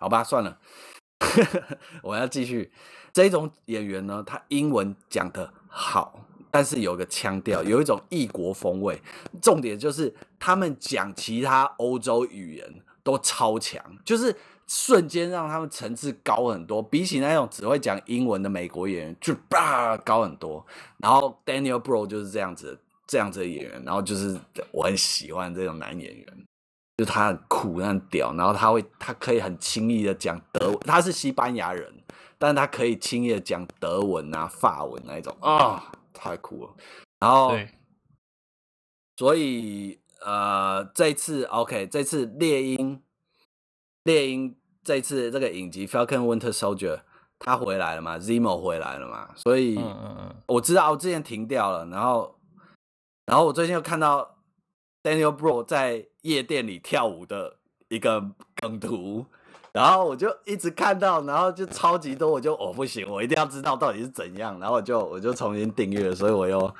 [0.00, 0.58] 好吧，算了，
[2.02, 2.72] 我要继续。
[3.12, 8.96] 这种演员呢，他英文讲得好，但是有个腔调，有一种异国风味。
[9.42, 14.32] 重点就是他们讲其他欧洲语言都超强，就是
[14.68, 20.64] 瞬间让他们层次高很多，比起那种只会讲英文的美国演员就吧高很多。
[20.98, 24.38] 然后 Daniel Bro 就是这样子，这样子的演员，然后就是
[24.70, 26.26] 我很喜欢这种男演员。
[26.98, 31.92] 就他很酷，很屌，然后他会，他可以很轻易的讲德文，他是西班牙人，
[32.38, 35.90] 但是他可以轻易的讲德文啊、法文那一种啊、
[36.24, 36.74] 太酷了。
[37.20, 37.68] 然后，对
[39.16, 43.02] 所以呃，这次 OK，这次猎鹰，
[44.04, 47.02] 猎鹰这次这个影集 Falcon Winter Soldier
[47.38, 49.78] 他回来了嘛，Zemo 回来了嘛，所以
[50.48, 52.38] 我知道我之前停掉了，然后，
[53.26, 54.32] 然后我最近又看到。
[55.04, 57.58] Daniel Bro 在夜店里跳舞的
[57.88, 58.18] 一个
[58.56, 59.26] 梗图，
[59.74, 66.60] 然后我就一直看到，然后就超级多，我就哦不行，我一定要知道到底是怎样，然后我就我就重新订阅，所以我又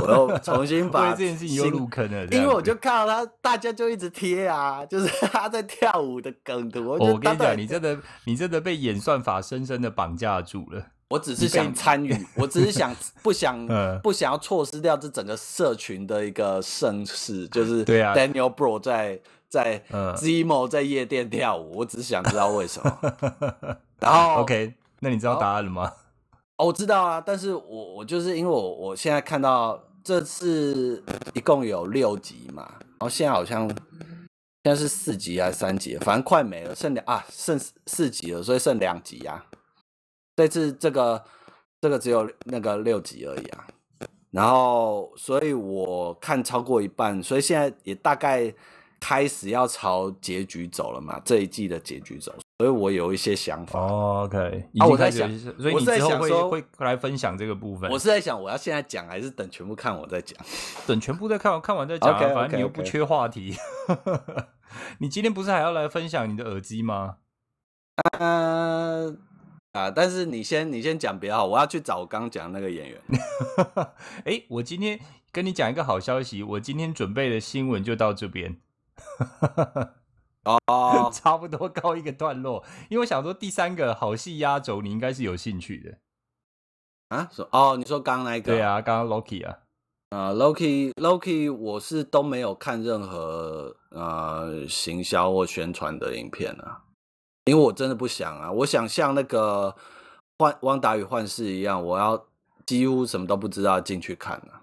[0.00, 6.86] 我又重新把这件事情又入坑了，因为我就看到他，大家就一直贴啊，就是他在跳舞的梗图。
[6.86, 10.86] 我，我跟你讲，你真的你真的被演算法深深的绑架住了。
[11.08, 13.66] 我只是想参与， 我只是想不想
[14.00, 19.82] 不想要错失掉这整个社群的一个盛世，就是对啊，Daniel Bro 在在
[20.16, 22.98] Zemo 在夜店跳舞，我只是想知道为什么。
[24.00, 25.92] 然后 OK，那你知道答案了吗？
[26.56, 31.02] 哦，我知道啊，但是我我就是因为我我现在看到这次
[31.32, 33.76] 一共有六集嘛，然后现在好像现
[34.64, 39.46] 在是四集还是三集，反正快没了，剩两啊剩四集了，所以剩两集啊。
[40.36, 41.24] 这次这个
[41.80, 43.66] 这个只有那个六集而已啊，
[44.30, 48.52] 然后所以我看超过一半，所以现在也大概
[49.04, 53.78] 开始要朝结局走了嘛，这一季的结局走，所以我有一些想法。
[53.78, 57.90] 哦，OK，啊，我在想，所以你之后会会来分享这个部分。
[57.90, 60.34] 我是在想，我要现在讲，还是等全部看我再讲？
[60.86, 62.34] 等全部再看完，看完再讲啊，okay, okay, okay.
[62.34, 63.54] 反正你又不缺话题。
[65.00, 67.16] 你今天不是还要来分享你的耳机吗？
[68.18, 69.18] 嗯、uh。
[69.78, 69.90] 啊！
[69.90, 71.44] 但是你先，你先讲比较好。
[71.44, 72.98] 我要去找我刚刚讲那个演员。
[74.24, 74.98] 哎、欸，我今天
[75.30, 78.56] 跟你讲一个好消息，我今天准备的新闻就到这边。
[80.44, 82.64] 哦，差不多告一个段落。
[82.88, 85.98] 因为我想说，第三个好戏压轴，你应该是有兴趣的。
[87.08, 87.28] 啊？
[87.32, 88.52] 说哦，你说刚刚那个？
[88.52, 89.58] 对啊，刚刚 Loki 啊。
[90.10, 96.84] 啊、uh,，Loki，Loki，我是都没有看任何呃行销或宣传的影片啊。
[97.46, 99.74] 因为我真的不想啊，我想像那个
[100.38, 102.26] 幻汪达与幻视一样，我要
[102.64, 104.62] 几乎什么都不知道进去看啊，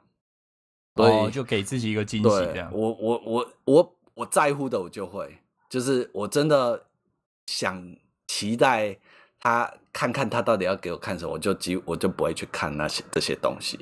[0.96, 2.72] 所以、哦、就给自己一个惊喜这样。
[2.74, 6.84] 我我我我我在乎的我就会，就是我真的
[7.47, 7.95] 想
[8.27, 8.95] 期待
[9.39, 13.79] 他看看他到底要给我看什么，我就几我就不会去看那些这些东西。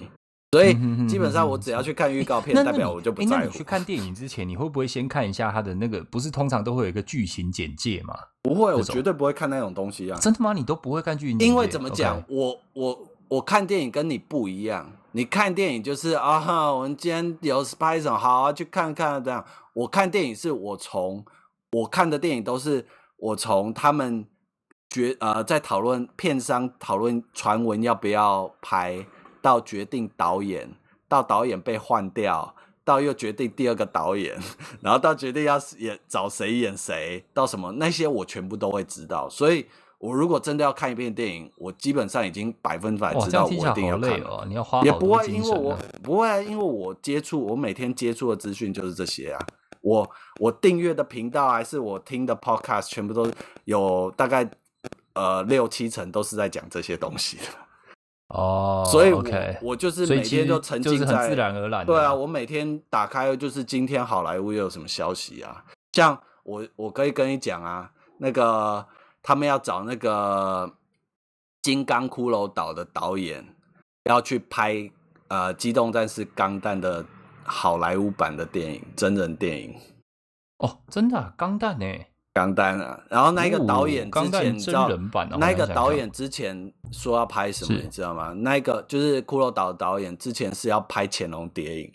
[0.52, 0.74] 所以
[1.08, 3.36] 基本上我只要去看预告片，代表我就不在乎。
[3.36, 6.02] 那你去看电影之前，你会不会先看一下他的那个？
[6.06, 8.18] 不是通常都会有一个剧情简介吗？
[8.42, 10.18] 不会，我绝对不会看那种东西啊！
[10.20, 10.54] 真的吗？
[10.54, 11.40] 你都不会看剧情？
[11.40, 14.92] 因为怎么讲，我我我看电影跟你不一样。
[15.12, 19.46] 你看电影就是啊，我们今天有拍什么，好啊，去看看这样。
[19.74, 21.26] 我看电影是我从
[21.72, 22.86] 我看的电影都是
[23.18, 24.26] 我从他们
[24.90, 29.06] 决呃在讨论片商讨论传闻要不要拍。
[29.42, 30.70] 到决定导演，
[31.08, 34.38] 到导演被换掉，到又决定第二个导演，
[34.82, 39.30] 然后到决定要演找谁演谁，到什么那些我全部都会知道。
[39.30, 39.66] 所以，
[40.00, 44.28] 我如果真的要看一遍电影，我基本上已经百分百知道我一定要看了。
[44.30, 49.46] 哦、你要花也不会因为我不会因为我接触我每天接触的资讯就是这些啊。
[49.82, 50.10] 我
[50.40, 53.30] 我订阅的频道还是我听的 podcast，全部都
[53.66, 54.50] 有大概
[55.14, 57.44] 呃六七成都是在讲这些东西的。
[58.30, 59.58] 哦，所以我，okay.
[59.62, 61.86] 我就是每天都沉浸在自然而然。
[61.86, 65.64] 对啊，我每天打开就是今天好莱坞又有什么消息啊？
[65.94, 68.86] 像我我可以跟你讲啊，那个
[69.22, 70.74] 他们要找那个
[71.62, 73.56] 金刚骷髅岛的导演
[74.06, 74.90] 要去拍
[75.28, 77.06] 呃《机动战士钢弹》的
[77.44, 79.76] 好莱坞版的电影真人电影。
[80.60, 81.86] 哦，真的啊，钢弹呢？
[82.34, 88.34] 钢弹啊，然后那个导演之前你知道，哦、那个导演之前说要拍什么，你知道吗？
[88.34, 91.92] 那个就是骷髅岛的导演之前是要拍《潜龙谍影》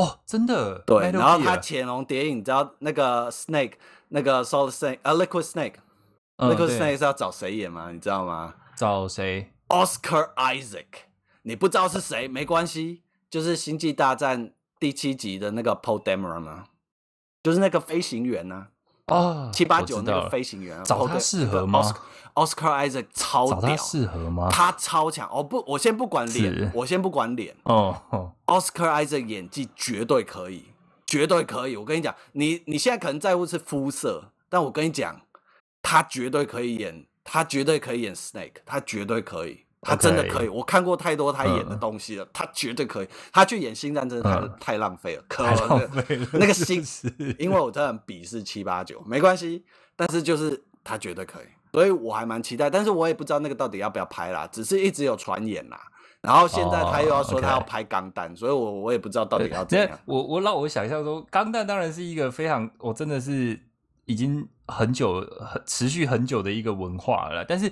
[0.00, 1.10] 哦，真的对。
[1.12, 3.74] 然后他《潜龙谍影》，你知道那个 Snake，
[4.08, 5.42] 那个 Solid Snake 啊，Liquid
[6.40, 7.90] Snake，Liquid、嗯、Snake 是要找谁演吗？
[7.92, 8.54] 你知道吗？
[8.76, 10.86] 找谁？Oscar Isaac，
[11.42, 14.46] 你不知道是谁没关系，就是《星际大战》
[14.78, 16.64] 第七集的那个 Poe Dameron 啊，
[17.42, 18.68] 就是那个飞行员啊。
[19.06, 21.82] 哦，七八九那个飞行员，找他适合吗
[22.34, 24.48] ？Oscar Isaac 超屌，找他适合吗？
[24.52, 25.42] 他超强哦！
[25.42, 28.32] 不，我先不管脸，我先不管脸哦。
[28.46, 30.66] Oscar Isaac 演技绝对可以，
[31.04, 31.76] 绝对可以。
[31.76, 35.20] 我跟你讲，你你现在可能在乎是肤色，但我跟你讲，
[35.82, 39.66] 他绝对可以演，他绝对可以演 Snake，他绝对可以。
[39.82, 43.08] 他真的可以.我看过太多他演的东西了，嗯、他绝对可以。
[43.32, 46.26] 他去演星战真的太、浪费了，可太浪费了。
[46.34, 46.84] 那个星，
[47.38, 49.64] 因为我真的很鄙视七八九，没关系，
[49.96, 52.68] 但是就是他绝对可以，所以我还蛮期待。
[52.68, 55.80] 但是我也不知道那个到底要不要拍啦，只是一直有传言啦。
[56.20, 58.36] 然后现在他又要说他要拍钢弹，oh.
[58.38, 59.88] 所以我我也不知道到底要怎样。
[60.04, 63.58] 我我让我想象说，钢弹当然是一个非常，我真的是
[64.10, 67.70] 已经很久很持续很久的一个文化了，但是。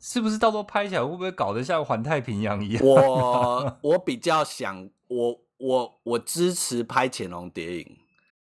[0.00, 2.82] 是不是到时候拍起来会不会搞得像环太平洋一样？
[2.86, 7.96] 我我比较想，我我我支持拍潜龙谍影。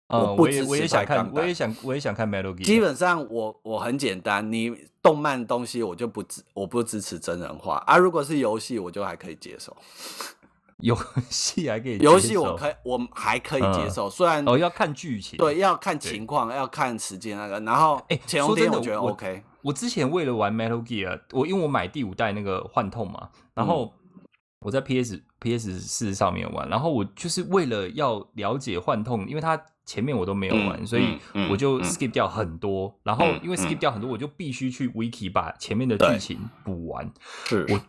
[0.07, 2.63] 嗯、我不支持我也我也想看，我也想我也想看 Metal Gear。
[2.63, 4.71] 基本上我我很简单，你
[5.01, 7.97] 动漫东西我就不支我不支持真人化啊。
[7.97, 9.75] 如果是游戏，我就还可以接受。
[10.85, 10.95] 游
[11.29, 17.59] 戏还可以，游戏我可以我还可以接受，嗯、虽然哦要看剧情，对要看情况，要看时间那个。
[17.61, 19.43] 然后哎，潜龙谍影我觉得 OK。
[19.63, 23.91] 我之前为了玩 Metal Gear，我因为我买第五代那个幻痛嘛，然后
[24.59, 31.17] 我在 PS PS 四上面玩，然后我就是为了要了解幻痛，因为它前面我都没有玩，嗯、所以
[31.49, 37.11] 我就 skip 掉很多，嗯、然后因为 skip 掉很多，我就必须去 Wiki 把前面的剧情补完。
[37.45, 37.81] 是我。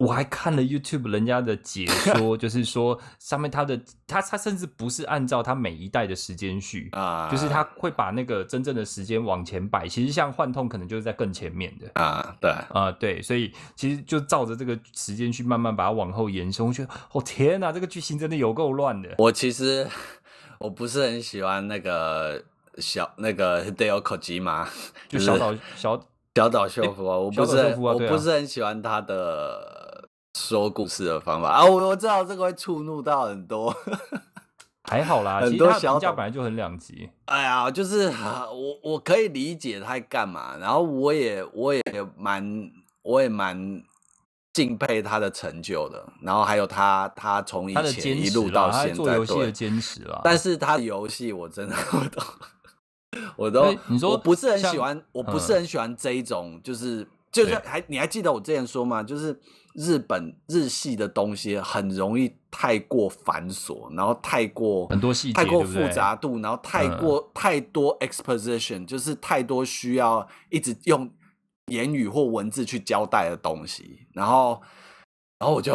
[0.00, 9.86] 我还看了 YouTube 人家的解说， 就是说上面他的他他甚至不是按照他每一代的时间序啊，就是他会把那个真正的时间往前摆。
[9.86, 16.66] 其实像幻痛可能就是在更前面的啊，对啊对，所以其实就照着这个时间去慢慢把它往后延伸。
[16.66, 19.16] 我觉得哦天哪，这个剧情真的有够乱的。
[19.18, 19.86] 我其实
[20.60, 22.42] 我不是很喜欢那个
[22.78, 24.66] 小那个 Hideo Kojima，
[25.08, 26.00] 就小岛小
[26.34, 29.78] 小岛秀夫啊，我不是我不是很喜欢他的。
[30.38, 33.74] 说故事的方法啊，我我知道这个会触怒到很多，
[34.88, 37.10] 还好啦，很多小评价本来就很两极。
[37.26, 41.82] 哎呀，就是我我可以理解他在干嘛，然后我也我也
[42.16, 42.70] 蛮
[43.02, 43.82] 我也蛮
[44.52, 50.20] 敬佩他的成就的，然后还有他他从以前一路到现在做游戏的坚持了。
[50.22, 52.22] 但是他的游戏我真的 我都
[53.36, 59.02] 我都你说我不是很喜欢，我不是很喜欢这一种，就是就是还你还记得我之前说吗？
[59.02, 59.40] 就是。
[59.74, 71.08] 日本日系的东西很容易太过繁琐，然后太过很多细节，太过复杂度，对对，然后太过、嗯、太多 exposition，就是太多需要一直用
[71.66, 74.06] 言语或文字去交代的东西。
[74.12, 74.60] 然后，
[75.38, 75.74] 然后我就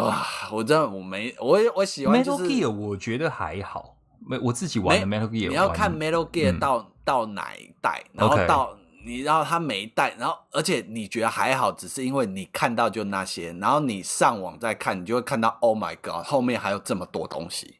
[0.52, 8.74] 我真的我没我我喜欢、就是、Metal Gear，我觉得还好，没我自己玩的 Metal Gear，你要看 Metal Gear 到、嗯、到哪一代，然后到。
[8.74, 8.85] Okay.
[9.06, 17.76] 你然后他每一代，然后而且你觉得还好，只是因为你看到就那些，然后你上网再看，你就会看到 Oh my God，后面还有这么多东西，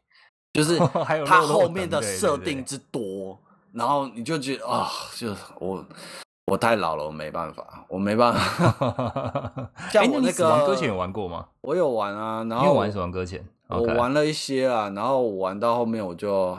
[0.53, 0.79] 就是
[1.27, 3.37] 它后面的设定之多，
[3.73, 5.85] 然后你就觉得啊、哦，就我
[6.47, 9.71] 我太老了，我没办法，我没办法。
[9.91, 11.49] 像我那个《死亡搁浅》有玩过吗？
[11.63, 13.45] 我有玩啊，然后你有玩《死亡搁浅》，
[13.77, 16.57] 我玩了一些啊，然后我玩到后面我就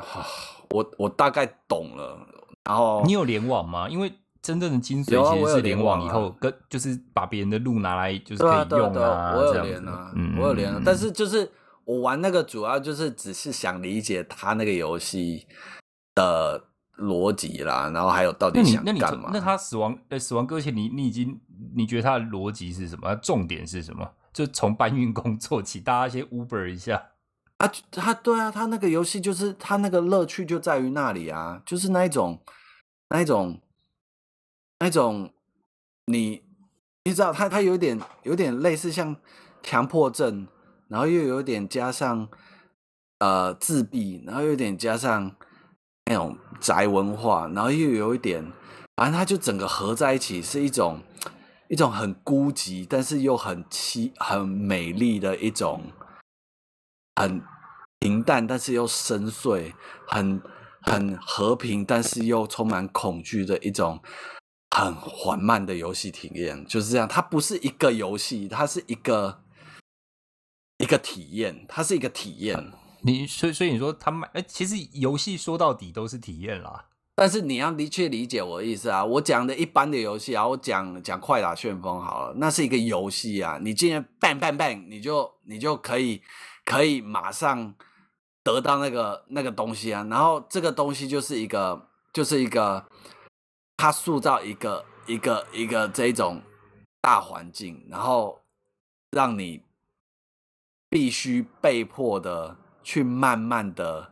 [0.71, 2.17] 我我大概懂了，
[2.65, 3.87] 然后你有联网吗？
[3.87, 4.11] 因为
[4.47, 11.51] 真正的精髓其实是联网以后跟就是把别人的路拿来就是可以用啊，我有连啊，我有连啊，但是就是
[11.83, 15.45] 我玩那个主要就是只是想理解他那个游戏
[16.15, 16.63] 的
[16.97, 19.31] 逻辑啦，然后还有到底想干嘛？
[19.33, 21.37] 那他死亡呃死亡搁浅，你你已经
[21.75, 23.13] 你觉得他的逻辑是什么？
[23.17, 24.09] 重点是什么？
[24.31, 27.09] 就从搬运工做起，大家先 Uber 一下
[27.57, 32.39] 啊，他对啊，他那个游戏就是他那个乐趣就在于那里啊，就是那一种
[33.09, 33.59] 那一种。
[34.79, 35.31] 那种
[36.05, 36.43] 你
[37.05, 39.15] 你知道，他他有点有点类似像
[39.63, 40.47] 强迫症，
[40.87, 42.29] 然后又有点加上
[43.19, 45.35] 呃自闭，然后又有点加上
[46.05, 48.43] 那种宅文化，然后又有一点，
[48.95, 51.01] 反正他就整个合在一起，是一种
[51.69, 55.91] 一种很孤寂，但是又很凄很美丽的一种
[57.15, 57.41] 很
[57.99, 59.73] 平淡，但是又深邃，
[60.07, 60.41] 很
[60.81, 63.99] 很和平，但是又充满恐惧的一种。
[64.69, 69.41] 很缓慢的游戏体验就是这样，它不是一个游戏，它是一个
[70.77, 72.71] 一个体验，它是一个体验。
[73.01, 76.85] 你所以所以你说他们哎，其实游戏说到底都是体验啦。
[77.15, 86.21] 但是你要的确理解我的意思啊，我讲的一般的游戏啊，我讲讲快打旋风好了，那是一个游戏啊，你竟然 bang bang bang，你就你就可以
[86.65, 87.73] 可以马上
[88.43, 92.85] 得到那个那个东西啊，然后这个东西就是一个就是一个。
[93.77, 96.41] 他塑造一个一个一个这种
[96.99, 98.41] 大环境，然后
[99.11, 99.61] 让你
[100.89, 104.11] 必须被迫的去慢慢的，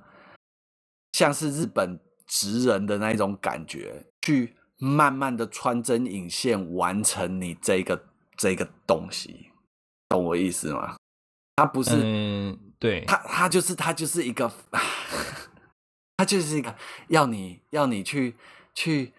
[1.13, 8.05] 像是日本职人的那一种感觉，去慢慢的穿针引线完成你这个
[8.38, 9.51] 这个东西，
[10.09, 10.95] 懂我意思吗？
[11.55, 14.51] 他不是，嗯，对，他他就是他就是一个，
[16.18, 16.76] 他就是一个
[17.07, 18.36] 要你要你去
[18.76, 19.11] 去。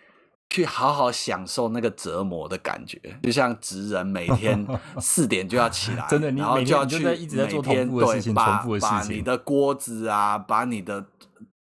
[0.49, 4.67] 去好好享受那个折磨的感觉，就像职人每天
[5.01, 11.05] 四点就要起来，真的，你然后就要去一直在做重复的事情，对，重复的事情，把把你的锅子啊，把你的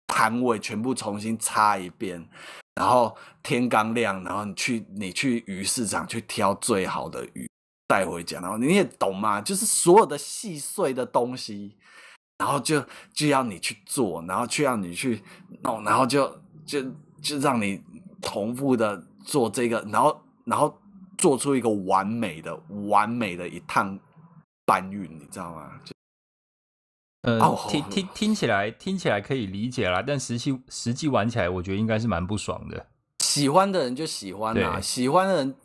[0.06, 2.28] 摊位全部重新擦一遍，
[2.76, 7.50] 然后天刚亮，然后你去你去鱼市场去挑最好的鱼
[7.88, 9.42] 带回家，然后你也懂嘛？
[9.42, 11.78] 就是所有的细碎的东西，
[12.38, 15.24] 然后就就要你去做，然后去要你去
[15.64, 16.28] 弄，然后就
[16.66, 16.84] 就
[17.22, 17.82] 就让你。
[18.24, 20.76] 重复的做这个，然后然后
[21.18, 22.58] 做出一个完美的、
[22.90, 24.00] 完美的一趟
[24.66, 25.80] 搬运，你知道吗？
[25.84, 25.94] 就
[27.22, 32.88] 呃，听听听起来听起来可以理解啦，但实际实际玩起来，我觉得应该是蛮不爽的。
[33.20, 35.56] 喜欢的人就喜欢啦，喜欢的人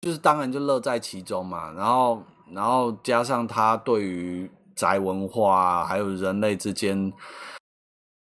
[0.00, 1.70] 就是当然就乐在其中嘛。
[1.72, 7.12] 然后然后加上他对于宅文化还有人类之间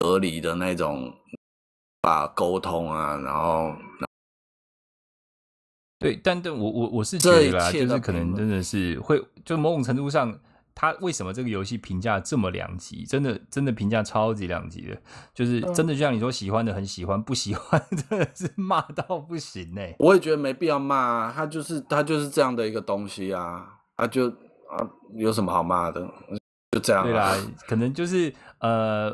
[0.00, 1.14] 隔离的那种。
[2.06, 3.74] 把沟通啊，然后
[5.98, 10.38] 对，但但我我我是觉得啦，就是可能真的是会，就某种程度上，
[10.72, 13.04] 他为什么这个游戏评价这么两极？
[13.04, 14.96] 真的真的评价超级两极的，
[15.34, 19.96] 就是真的就像你说，喜欢的很喜欢，不喜欢 真的是骂到不行呢、欸。
[19.98, 24.28] 我也觉得没必要骂啊，他就是他就是这样的一个东西啊，啊就
[24.70, 26.08] 啊有什么好骂的？
[26.70, 27.04] 就这样、啊。
[27.04, 27.36] 对啦，
[27.66, 29.12] 可能就是呃。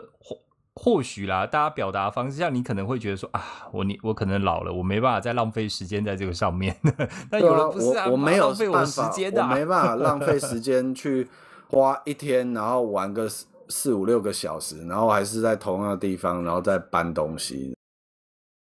[0.75, 6.75] 或许啦，大家表达方式，像你可能会觉得说啊，我你我可能老了，我没办法再浪费时间在这个上面。
[7.31, 11.29] 但有人不是啊，我我没有浪费我时间的、啊，我没办法浪费时 间去
[11.69, 17.77] 花一天，然后玩个四四五六个小时，然后还是在同样的地方，然后再搬东西。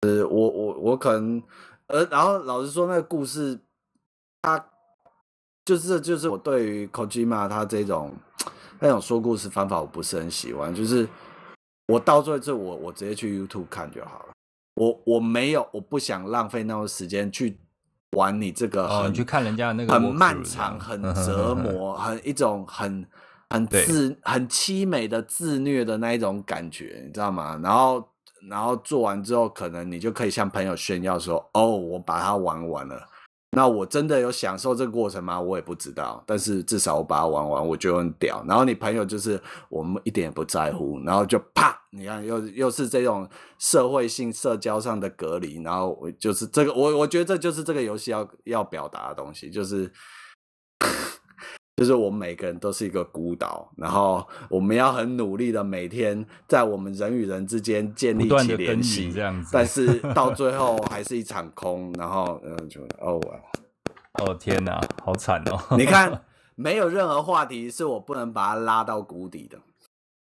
[0.00, 1.42] 呃，我我我可能，
[1.88, 3.61] 呃，然后老实说，那个故事，
[4.40, 4.64] 他
[5.66, 8.12] 就是就是我对于 Kojima 他这种
[8.80, 11.06] 那种说故事方法，我不是很喜欢，就是。
[11.89, 14.28] 我到最后，我我直接去 YouTube 看就好了。
[14.74, 17.59] 我我没有，我不想浪费那么多时间去
[18.12, 23.05] 玩你这个很，哦、你去看人家那个很漫长、很折磨、很一种很
[23.51, 27.59] 很自很凄美的自虐的那一种感觉，你知道吗？
[27.62, 28.09] 然后
[28.49, 33.09] 然后做完之后，可能你就可以向朋友炫耀说：“哦，我把它玩完了。”
[33.53, 35.40] 那我真的有享受这个过程吗？
[35.40, 38.44] 我也不知道，但是至少我把它玩完，我就很屌。
[38.46, 43.28] 然后你朋友就是我们一点也不在乎，然后就啪，你看又又是这种
[43.59, 49.90] 社会性社交上的隔离，然后我就是这个，我我觉得这就是这个游戏要要表达的东西，就是。
[51.79, 59.51] 就是我们每个人都是一个孤岛，然后我们要很努力的每天在我们人与人之间建立起联系，这样子。
[59.53, 63.20] 但是到最后还是一场空，然后嗯，就哦，
[64.14, 65.76] 哦天哪，好惨哦！
[65.79, 66.24] 你看，
[66.57, 69.57] 没有任何话题是我不能把它拉到谷底的。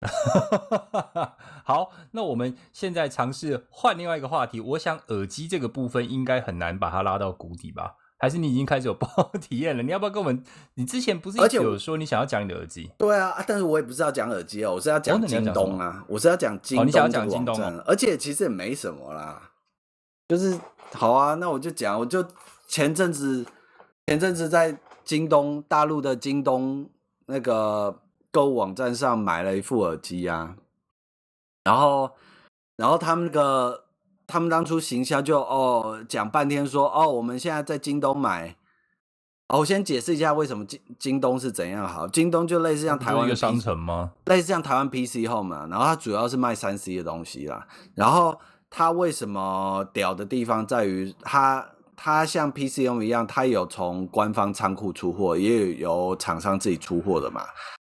[1.64, 4.60] 好，那我们现在尝试换另外一个话题。
[4.60, 7.94] 我想耳机这个部分应该很难把它拉到谷底吧？
[8.24, 9.84] 还是你已经开始有不好体验了？
[9.84, 10.42] 你要不要跟我们？
[10.76, 12.90] 你之前不是一直有说你想要讲你的耳机？
[12.98, 16.84] 对啊，但是我也不是要讲耳机哦，我是要讲京东啊，我是要讲京东。
[16.84, 17.84] 哦，你想要讲京东啊？
[17.86, 19.52] 而且其实也没什么啦，
[20.30, 20.58] 就是
[20.94, 22.26] 好啊，那我就讲，我就
[22.66, 23.46] 前阵子
[24.08, 26.90] 前阵子在京东大陆的京东
[27.26, 28.00] 那个
[28.32, 30.56] 购物网站上买了一副耳机啊，
[31.66, 32.10] 然后
[32.78, 33.84] 然后他们那个。
[34.34, 38.56] 他们当初行销就哦讲半天说哦，我们现在在京东买。
[39.50, 42.08] 哦，我先解释一下为什么京京东是怎样好。
[42.08, 44.14] 京东就类似像台湾一个商城吗？
[44.26, 47.68] 类似像台湾 PC Home 嘛，然后它主要是卖三 C 的东西啦。
[47.94, 48.40] 然后
[48.72, 51.64] 它为什么屌的地方在于它
[51.96, 57.44] 它像 PC Home 一样，它有从官方仓库出货，也有由厂商自己出货的嘛。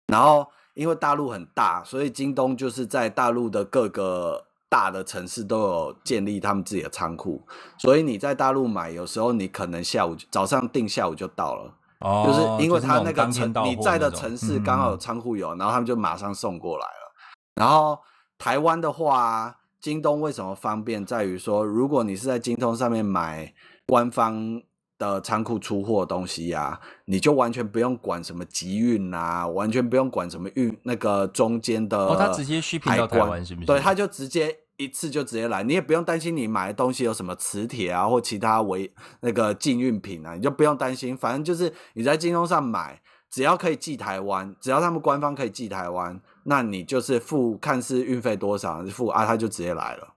[0.07, 4.46] 然后因为大陆很大，所以京东就是在大陆的各个。
[4.69, 7.41] 大的城市都有建立他们自己的仓库，
[7.77, 11.73] 所以你在大陆买，有时候你可能下午早上订，下午就到了。
[11.99, 17.13] 哦，就是因为他那个城你在的城市刚好有仓库有，然后他们就马上送过来了。
[17.55, 17.97] 然后
[18.37, 23.53] 台湾的话，京东为什么方便，在于说，如果你是在京东上面买
[23.87, 24.61] 官方
[24.97, 31.97] 的仓库出货东西呀、啊，你就完全不用管什么集运啊，完全不用管什么运那个中间的。
[31.97, 33.67] 哦，他直接 shipping 到台湾是不是？
[33.67, 38.91] 对，他就直接一次就直接来，你也不用担心你买的东西有什么磁铁啊或其他违
[39.21, 50.15] 那个禁运品啊，你就不用担心，反正就是你在京东上买，只要可以寄台湾，只要他们官方可以寄台湾，那你就是付看是运费多少付啊，他就直接来了。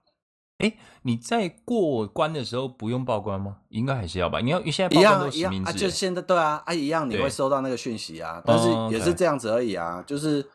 [0.61, 3.57] 哎，你在过关的时候不用报关吗？
[3.69, 4.39] 应该还是要吧？
[4.39, 10.45] 你要现在报关都实名制，啊，就现在对啊，啊一样你会收到那个讯息啊，但是也是这样子而已啊，就是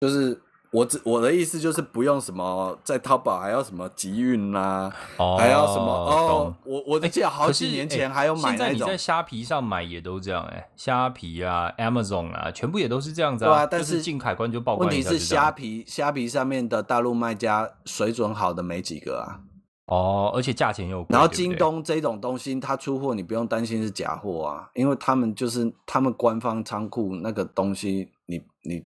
[0.00, 0.40] 就是。
[0.74, 4.92] 我只我的意思就是不用什么在淘宝还要什么集运啦，
[5.38, 8.58] 还要什么哦，我我记得好几年前还有买那种。
[8.58, 13.64] 现在你在虾皮上买也都这样哎，虾皮啊，Amazon 啊，全部也都是这样子啊。
[13.64, 14.88] 但是进海关就报关。
[14.88, 19.38] 问题是虾皮虾皮上面的大陆卖家水准好的没几个啊。
[19.86, 21.06] 哦，而且价钱又贵。
[21.10, 28.82] 然后京东这种东西，它出货你不用担心是假货啊，因为他们就是他们官方仓库那个东西，你你。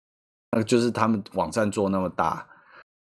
[0.58, 2.48] 那就是他们网站做那么大，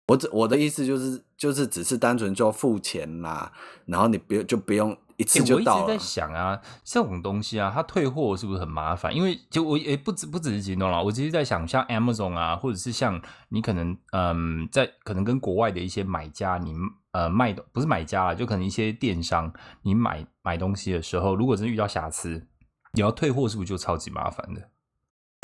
[0.09, 3.51] 我只我的意思就是就是只是单纯就付钱啦，
[3.87, 5.81] 然后你不用就不用一次就到了。
[5.81, 9.15] 欸、我一直在想啊，这种东西啊，它退货是不是很麻烦？
[9.17, 16.75] 因为就我也不止不只是京东啦，我其实在想，像 Amazon 啊，或者是像你可能嗯，在可能跟国外的一些买家，你
[17.13, 19.51] 呃卖的不是买家啊，就可能一些电商，
[19.81, 22.47] 你买买东西的时候，如果真遇到瑕疵，
[22.93, 24.69] 你要退货，是不是就超级麻烦的？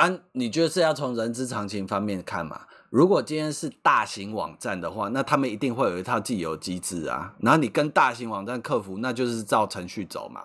[0.03, 2.63] 啊，你就是要从人之常情方面看嘛。
[2.91, 7.33] 如果今天是大型网站的话，那他们一定会有一套既有机制啊。
[7.39, 10.43] 然后你跟大型网站客服，那就是照程序走嘛。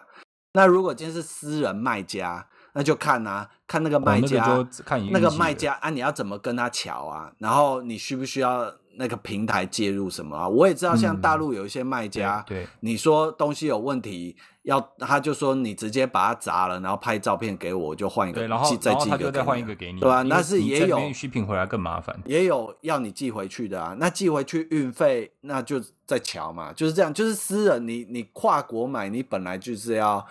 [0.53, 7.31] 那如果今天是私人卖家，那就看啊，看那个卖家，哦、那个那个卖家啊，你要怎么跟他瞧啊？
[7.39, 10.47] 然后你需不需要那个平台介入什么啊？
[10.47, 14.37] 我也知道，像大陆有一些卖家，嗯、对，对你说东西有问题。
[14.67, 20.23] 要他就说你直接把它砸了，然后拍照片给我，我就换一个，然后再寄一个，再换一个给你，对吧？
[20.23, 23.95] 那是也有续品回来更麻烦，也有要你寄回去的啊。
[23.97, 27.13] 那寄回去运费，那就再瞧嘛，就是这样。
[27.13, 30.27] 就是私人，你你跨国买，你本来就是要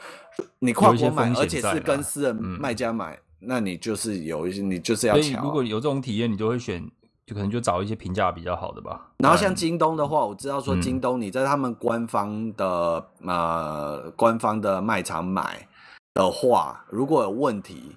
[0.58, 5.42] 你跨国买，而且是跟私人卖家买，嗯、那你就是有一些，你就是要乔。
[5.42, 6.86] 如果有这种体验，你就会选。
[7.26, 9.08] 就可能就找一些评价比较好的吧。
[9.18, 15.68] 然后像京东的话，我知道说京东你在他们官方的、嗯、呃官方的卖场买
[16.14, 17.96] 的话，如果有问题，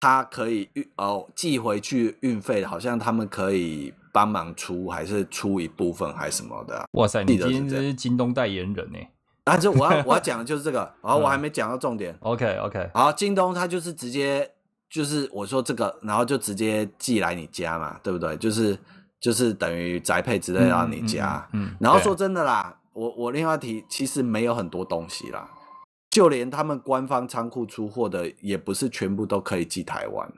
[0.00, 6.84] 他可以运哦寄回去运费，好像他们可以帮忙出，还是出一部分还是什么的。
[6.94, 8.98] 哇塞，你今天真是京东代言人呢。
[9.44, 12.12] 但是我要我要讲的就是这个， 然后我还没讲到重点。
[12.14, 14.50] 嗯、OK OK，好，京东它就是直接。
[14.90, 18.36] 就是我说这个，然后就直接寄来你家嘛，对不对？
[18.38, 18.76] 就是
[19.20, 21.48] 就是等于宅配之类到你家。
[21.52, 25.48] 嗯，嗯，嗯，然后说真的啦，我我另外提，其实没有很多东西啦，
[26.10, 30.28] 就连他们官方仓库出货的，也不是全部都可以寄台湾。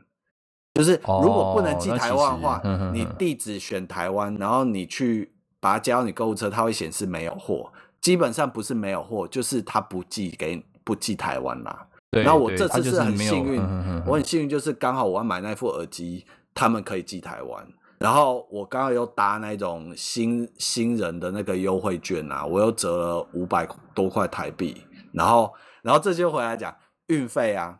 [0.74, 7.72] 就是如果不能寄台湾的话，哦、你 地址选台湾，然后你去把它加到你购物车，它会显示没有货。
[8.00, 11.86] 基本上不是没有货，就是它不寄给不寄台湾啦。
[12.12, 13.60] 然后我这次是很幸运，
[14.06, 17.66] 我很幸运，就是刚好我要买那副耳机，他们可以寄台湾。
[17.98, 24.84] 然后我刚好又搭那种新新人的那个优惠券啊，我又折了五百多块台币。
[25.12, 26.74] 然后，然后这就回来讲
[27.06, 27.78] 运费啊，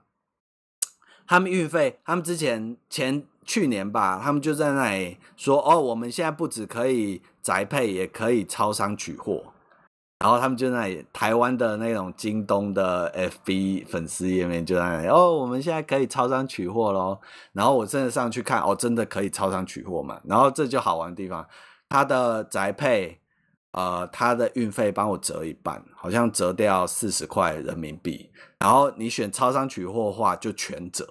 [1.26, 9.51] 他们运费，他们之前前去年吧，他们就在那里说，哦，我们现在不止可以宅配，也可以超商取货。
[10.22, 13.12] 然后他们就在那里，台湾的那种京东的
[13.44, 17.18] FB 粉丝页面就在那里哦，我们现在可以超商取货喽。
[17.52, 20.20] 然后我真的上去看，哦，真的可以超商取货嘛？
[20.24, 21.44] 然后这就好玩的地方，
[21.88, 23.18] 它的宅配，
[23.72, 28.30] 呃，它的运费帮我折一半，好像折掉四十块人民币。
[28.60, 31.04] 然后你选超商取货的话，就全折。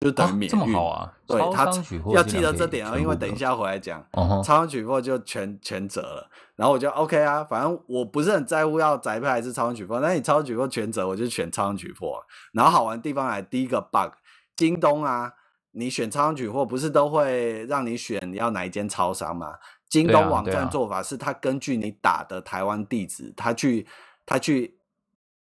[0.00, 1.14] 就等于免运，啊，这么好啊！
[1.28, 1.64] 对，他
[2.12, 6.28] 要记得这点啊，因为等一下回来讲，超商取货就全全折了。
[6.62, 12.22] 然后我就 OK 啊，反正我不是很在乎要宅配还是超商取货，那你超商取货全责，我就选超商取货。
[12.52, 14.12] 然后好玩的地方来，第一个 bug，
[14.54, 15.32] 京东啊，
[15.72, 19.54] 你选超商取货不是都会让你选你要哪一间超商吗？
[19.88, 23.84] 京东网站做法是，他根据你打的台湾地址，他去
[24.24, 24.78] 他去。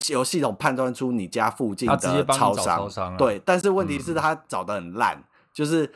[0.08, 1.98] 由系统判断出你家附近的
[2.28, 5.92] 超商，超商对，但是问题是他找的很烂，嗯、就是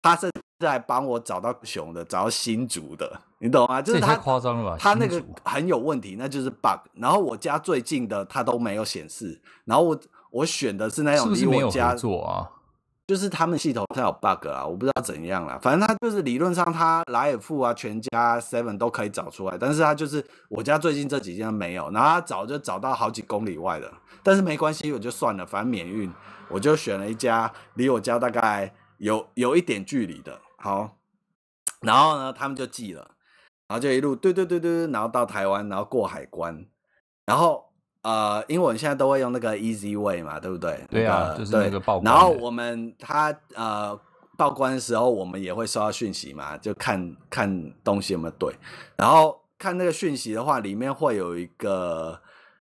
[0.00, 3.82] 他是在帮我找到熊的，找到新竹的，你懂吗？
[3.82, 4.76] 就是他夸张了吧？
[4.78, 6.80] 他那个很有问题，那就是 bug。
[6.94, 9.98] 然后我家最近的他都没有显示，然后我
[10.30, 12.50] 我选的是那种离我家做啊。
[13.06, 15.56] 就是他们系统上有 bug 啊，我不知道怎样啦。
[15.62, 23.92] 反正他就是理论上他莱尔富啊、全家、Seven 都可以找出来，但是他就是我家最近这几间没有，然后他找就找到好几公里外的，
[24.24, 26.12] 但是没关系，我就算了，反正免运，
[26.48, 30.40] 我就选了一家离我家大概有有一点距离的。
[30.56, 30.98] 好，
[31.80, 33.02] 然后呢，他们就寄了，
[33.68, 36.66] 然后就一路对对对对，然后到台湾，然后过海关，
[37.24, 37.64] 然后
[38.02, 40.84] 呃，因为我们现在都会用那个 Easy Way 嘛，对不对？
[40.90, 42.04] 对啊，就是那个报关。
[42.04, 43.98] 然后我们他呃
[44.36, 48.54] 报关的时候，我们也会收到讯息嘛，就看看东西有没有对，
[48.96, 52.20] 然后看那个讯息的话，里面会有一个。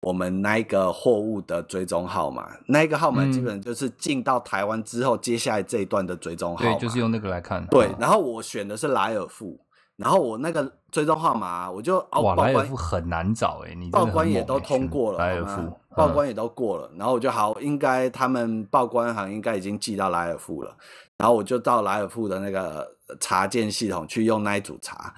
[0.02, 6.72] 我们那一个货物的追踪号码，那一个号码基本就是进到台湾之后，接下来这一段的追踪号码。
[6.72, 7.64] 对，就是用那个来看。
[7.68, 9.60] 对，然后我选的是莱尔富，
[9.98, 20.76] 然后我那个追踪号码，我就哇，莱尔富很难找哎，你报关也都通过了，莱尔富报关也都过了，然后我就好，应该他们报关行应该已经寄到莱尔富了，
[21.20, 22.90] 然后我就到莱尔富的那个
[23.20, 25.14] 查件系统去用那一组查，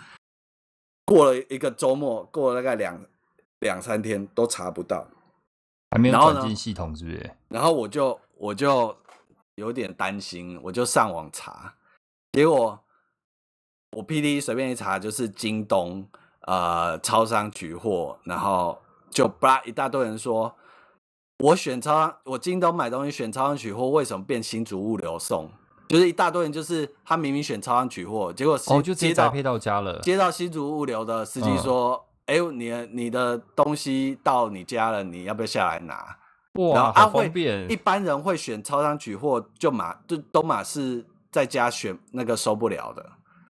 [1.05, 2.99] 过了一个周末，过了大概两。
[3.63, 5.07] 两三天都查不到，
[5.91, 7.31] 还没有转进系统，是不是？
[7.47, 8.95] 然后我就我就
[9.55, 11.73] 有点担心，我就上网查，
[12.33, 12.77] 结果
[13.95, 16.07] 我 PD 随便一查就是京东
[16.41, 20.53] 呃超商取货，然后就叭一大堆人说，
[21.39, 25.49] 我选超商，我京东买东西选超商取货，为什么变新竹物流送？
[25.87, 32.05] 就是一大堆人，就是他明明选超商取货，结果哦就直接宅配到家了，接到新竹物流的司机说。
[32.25, 36.17] 嗯哎，你你的东西到你家了，你要不要下来拿？
[36.53, 37.69] 哇，然后好方便。
[37.69, 43.03] 一般人会选超商取货，就马就都马是在家选那个收不了的，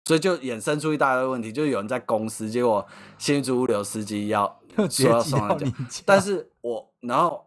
[0.06, 2.86] 所以就衍生出一大堆问题，就有人在公司，结果
[3.18, 4.60] 新竹物流司机要
[4.90, 5.72] 说要送到家，
[6.06, 7.46] 但是我然后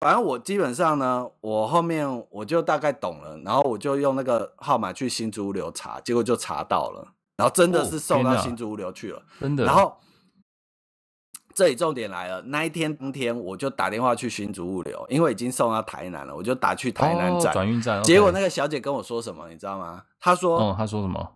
[0.00, 9.96] 反正我基本上呢，我后面我就大概懂了，然后我就用那个号码去新竹物流查，结果就查到了，然后真的是送到新竹物流去了，真的，然后。
[11.56, 18.02] 这里重点来了，那一天当天我就打电话去新竹物流，因为已经送到台南了，我就打去台南站、哦、转运站。
[18.02, 20.04] 结果那个小姐跟我说什么，你知道吗？
[20.20, 21.32] 她说：“哦，她说什么？”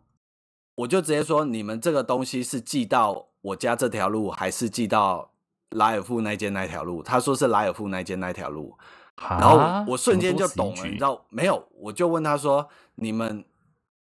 [0.76, 5.30] 我就直接说：“你们这个东西是寄到我家这条路，还是寄到
[5.70, 8.76] 莱尔富那间那条路？”她说是莱尔富那间那条路，
[9.16, 9.58] 然后
[9.90, 11.66] 我瞬间就懂了，你知道没有？
[11.78, 13.42] 我就问她说：“你们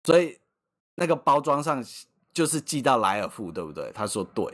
[0.04, 0.38] 所以
[0.96, 1.82] 那个包装上
[2.34, 4.46] 就是寄到莱尔富，对不对？”她说：“对。”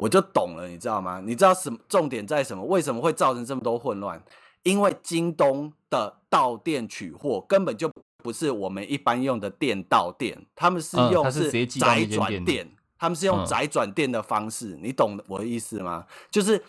[0.00, 1.20] 我就懂了，你知道吗？
[1.22, 2.64] 你知道什么重点在什么？
[2.64, 4.22] 为什么会造成这么多混乱？
[4.62, 7.90] 因为京东的到店取货根本就
[8.22, 12.66] 不是我们一般用的店到店，他们是用是宅转店，
[12.98, 16.06] 他们是用宅转店的方式，你懂我的意思吗？
[16.30, 16.64] 就是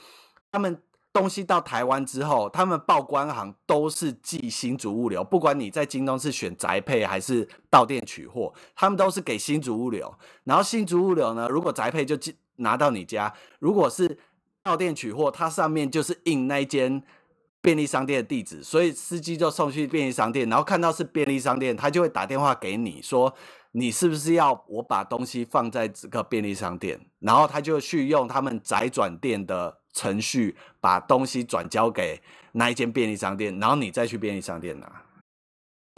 [0.51, 0.77] 他们
[1.13, 10.13] 东西到台湾之后，他们报关行都是寄新竹物流，不管你在京东是选宅配还是到店取货，他们都是给新竹物流，
[10.43, 12.35] 然后新竹物流呢，如果宅配就寄。
[12.61, 14.17] 拿到你家，如果是
[14.63, 17.03] 到店取货，它上面就是印那间
[17.61, 23.33] 便利商店的地址，所以司机就送去便利商店，然后看到是便利商店，他就会打电话给你说，
[23.73, 32.19] 你是不是要我把东西放在这个便利商店，然后他就去用他们宅转店的程序把东西转交给
[32.53, 35.03] 那一间便利商店，然后你再去便利商店拿。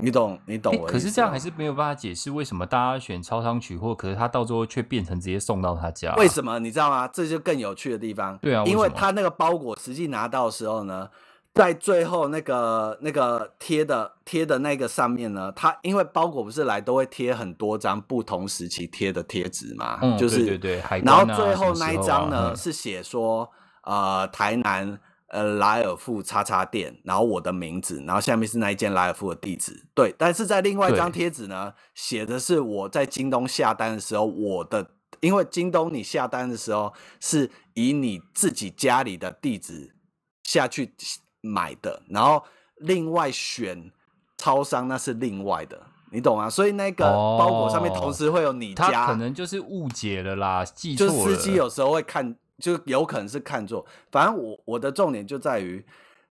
[0.03, 0.85] 你懂，你懂我。
[0.85, 6.15] 可是这样还是没有办法解释为什么大家选超商取货，可是他到最后却变成直接送到他家啊。
[6.17, 6.59] 为什么？
[6.59, 7.07] 你知道吗？
[7.07, 8.37] 这就更有趣的地方。
[8.39, 11.09] 对啊，因为他那个包裹实际拿到的时候呢，
[11.53, 23.49] 在最后那个那个贴的贴的那个上面呢，他因为包裹不是来都会贴很多张不同时期贴的贴纸嘛，嗯，就是对对对，然后最后那一张呢，啊，是写说
[23.83, 24.99] 呃台南。
[25.33, 30.13] 呃，莱尔富叉叉店，然后我的名字，然后下面是那一间莱尔富的地址，对。
[30.15, 39.95] 但是在另外一张贴纸呢，写的是我在京东下单的时候，我的，因为京东你下单的时候是以你自己家里的地址
[40.43, 40.93] 下去
[41.41, 42.43] 买的，然后
[42.75, 43.91] 另外选
[44.37, 45.81] 超商那是另外的，
[46.11, 46.47] 你懂吗？
[46.47, 51.11] 所以那个包裹上面同时会有你家，他可能就是误解了啦，记错了。
[51.11, 52.35] 就司机有时候会看。
[52.63, 55.83] 就有可能是看错，反正我我的重点就在于，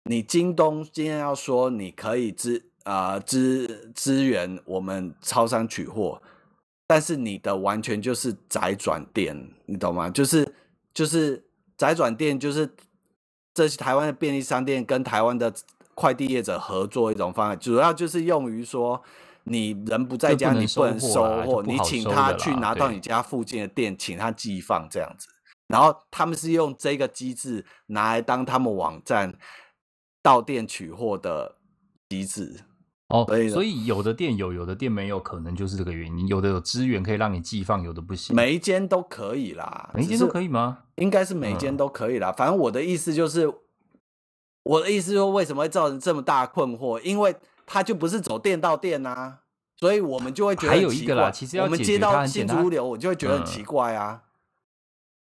[0.05, 6.21] 你京东今天要说你可以支啊支支援我们超商取货，
[6.88, 10.09] 但是你的完全就是宅转店，你懂吗？
[10.09, 10.49] 就是
[10.93, 11.43] 就是
[11.76, 12.69] 宅转店，就是
[13.53, 15.53] 这些台湾的便利商店跟台湾的
[15.93, 19.03] 快递业者合作一种方案，主要就是用于说
[19.43, 25.28] 你人不在家，你不能收货，你请他去拿到你家附近的店，请他寄放这样子。
[25.74, 29.34] 然后他们是用这个机制拿来当他们网站
[30.21, 31.55] 到店取货的
[32.07, 32.59] 机制
[33.09, 36.28] 哦，所以所以有的店有，有的店没有，可能就是这个原因。
[36.28, 38.36] 有的有资源可以让你寄放，有的不行。
[38.36, 40.84] 每一间都可以啦，每一间都可以吗？
[40.97, 42.30] 应该是每一间都可以啦。
[42.30, 43.51] 嗯、反正我的意思就是，
[44.61, 46.99] 我的意思说，为什么会造成这么大困惑？
[47.01, 49.39] 因为他就不是走店到店啊，
[49.78, 50.76] 所以我们就会觉得奇怪。
[50.76, 54.21] 还有一个啦，其实要我们接到新竹物流，我就会觉得很奇怪啊。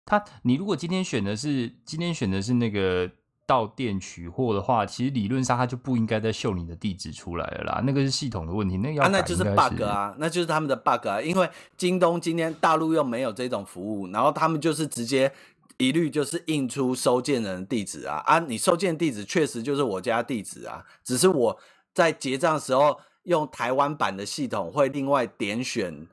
[0.07, 3.11] 他你如果今天选的是今天选的是那个
[3.45, 7.81] 到店取货的话，其实理论上他就不应该再秀你的地址出来了啦。
[7.85, 11.21] 那个是系统的问题，那个要、啊、那就是 bug 啊，那就是他们的 bug 啊。
[11.21, 15.31] 因为京东今天大陆又没有这种服务，然后他们就是直接
[15.77, 21.57] 一律就是印出收件人的地址啊啊，你收件地址确实就是我家地址啊，只是我
[21.93, 26.07] 在结账时候用台湾版的系统会另外点选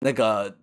[0.00, 0.56] 那个。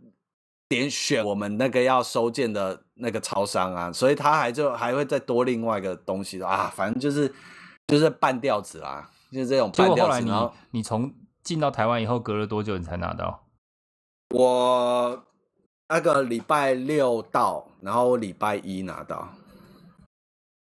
[0.68, 7.32] 点选我们那个要收件的那个超商啊，所以他还就还会再多另外一个东西啊，反正就是
[7.88, 10.22] 就是半吊子啦，就是这种半吊子。
[10.22, 10.32] 你
[10.72, 11.14] 你从
[11.44, 13.44] 进到台湾以后，隔了多久你才拿到？
[14.34, 15.24] 我
[15.88, 19.30] 那个礼拜六到，然后礼拜一拿到。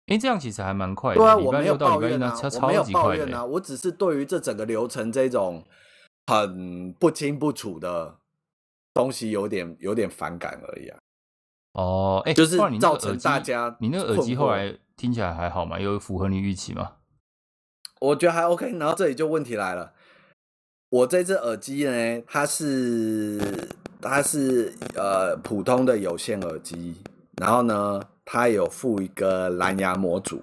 [0.06, 1.20] 哎，这样其实还蛮快的。
[1.20, 5.62] 对啊，我没有抱怨啊，我没有抱怨啊，我只是对于这整个流程这种
[6.26, 8.19] 很不清不楚的。
[8.94, 10.98] 东西有点有点反感而已啊。
[11.72, 15.78] 哦，哎，就是造成大家你那个耳机后来听起来还好吗？
[15.78, 16.96] 有符合你预期吗？
[18.00, 18.76] 我觉得还 OK。
[18.78, 19.92] 然后这里就问题来了，
[20.88, 23.68] 我这只耳机呢，它是
[24.00, 26.96] 它是呃普通的有线耳机，
[27.36, 30.42] 然后呢，它有附一个蓝牙模组。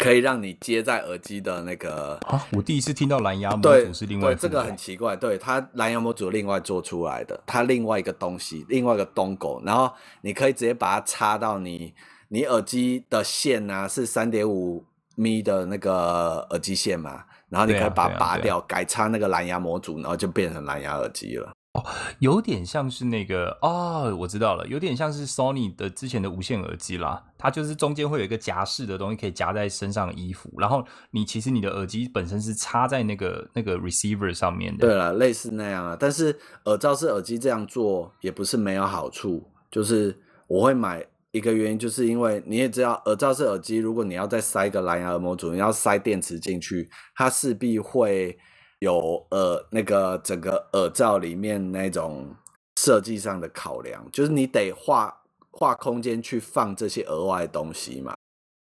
[0.00, 9.92] 可以让你接在耳机的那个啊，我第一次听到蓝牙模组是另外这个很奇怪，对，它蓝牙模组另外做出来的，它另外一个东西，另外一个东狗，然后
[10.22, 11.94] 你可以直接把它插到你
[12.28, 14.84] 你耳机的线啊，是三点五
[15.16, 21.52] 米的那个耳机线嘛，然后你可以把它拔掉，改插那个蓝牙模组，然后就变成蓝牙耳机了。
[21.74, 21.84] 哦，
[22.20, 27.20] 有点像是那个哦，我知道了，有点像是 Sony 的之前的无线耳机啦。
[27.36, 30.48] 它就是中间会有一个夹式的东西，可以夹在身上衣服。
[30.56, 34.86] 然后你其实你的耳机本身是插在那个那个 receiver 上面的。
[34.86, 35.96] 对了，类似那样啊。
[35.98, 39.42] 但是耳罩式耳机这样做也不是没有好处。
[39.68, 40.16] 就是
[40.46, 48.38] 我会买一个原因，就是因为你也知道，耳罩式耳机如果你要再塞一个蓝牙耳模组，你要塞电池进去，它势必会。
[48.84, 52.34] 有耳，那个整个耳罩里面那种
[52.78, 58.14] 设计上的考量，就是你得画画空间去放这些额外的东西嘛，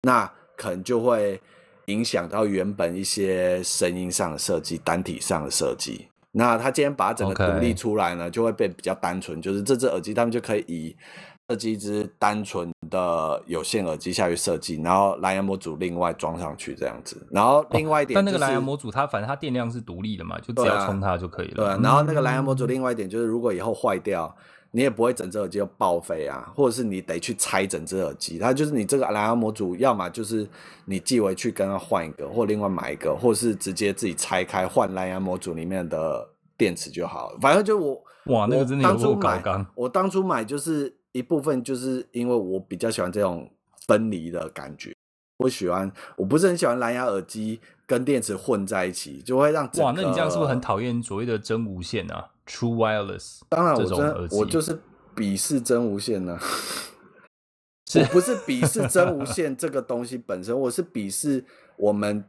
[0.03, 1.41] 那可能就会
[1.87, 6.07] 影响到原本一些声音上的设计、单体上的设计。
[6.33, 10.97] 那他今天把它整个独立出来呢.就会变比较单纯，就是这只耳机他们就可以以。
[11.51, 21.55] 设计一只单纯的有线耳机下去设计，然后蓝牙模组另外装上去这样子，然后另外一点、就是哦，但那个蓝牙模组它反正它电量是独立的嘛，就只要充它就可以了。
[21.57, 24.33] 对、啊，对啊、然后那个蓝牙模组另外一点就是，如果以后坏掉，
[24.71, 28.39] 你也不会整只耳机就报废啊，或者是你得去拆整只耳机。
[28.39, 30.49] 它就是你这个蓝牙模组，要么就是
[30.85, 37.39] 你寄回去跟它换一个，或另外买一个，或者是直接自己拆开换蓝牙模组里面的电池就好了。
[37.41, 39.67] 反正就我哇，那个真的有够高刚。
[39.75, 40.95] 我当初买就是。
[41.13, 43.51] 一部分就是因为我比较喜欢这种
[43.89, 44.95] 分离的感觉，
[45.39, 53.41] 我喜欢，我不是很喜欢蓝牙耳机跟电池混在一起，就会让哇，那你这样是不是很讨厌所谓的真无线啊？True Wireless？
[53.49, 54.81] 当然，我真我就是
[55.17, 56.43] 鄙视真无线呢、啊。
[57.97, 61.45] 我不是鄙视真无线这个东西本身，我是鄙视
[61.77, 62.25] 我们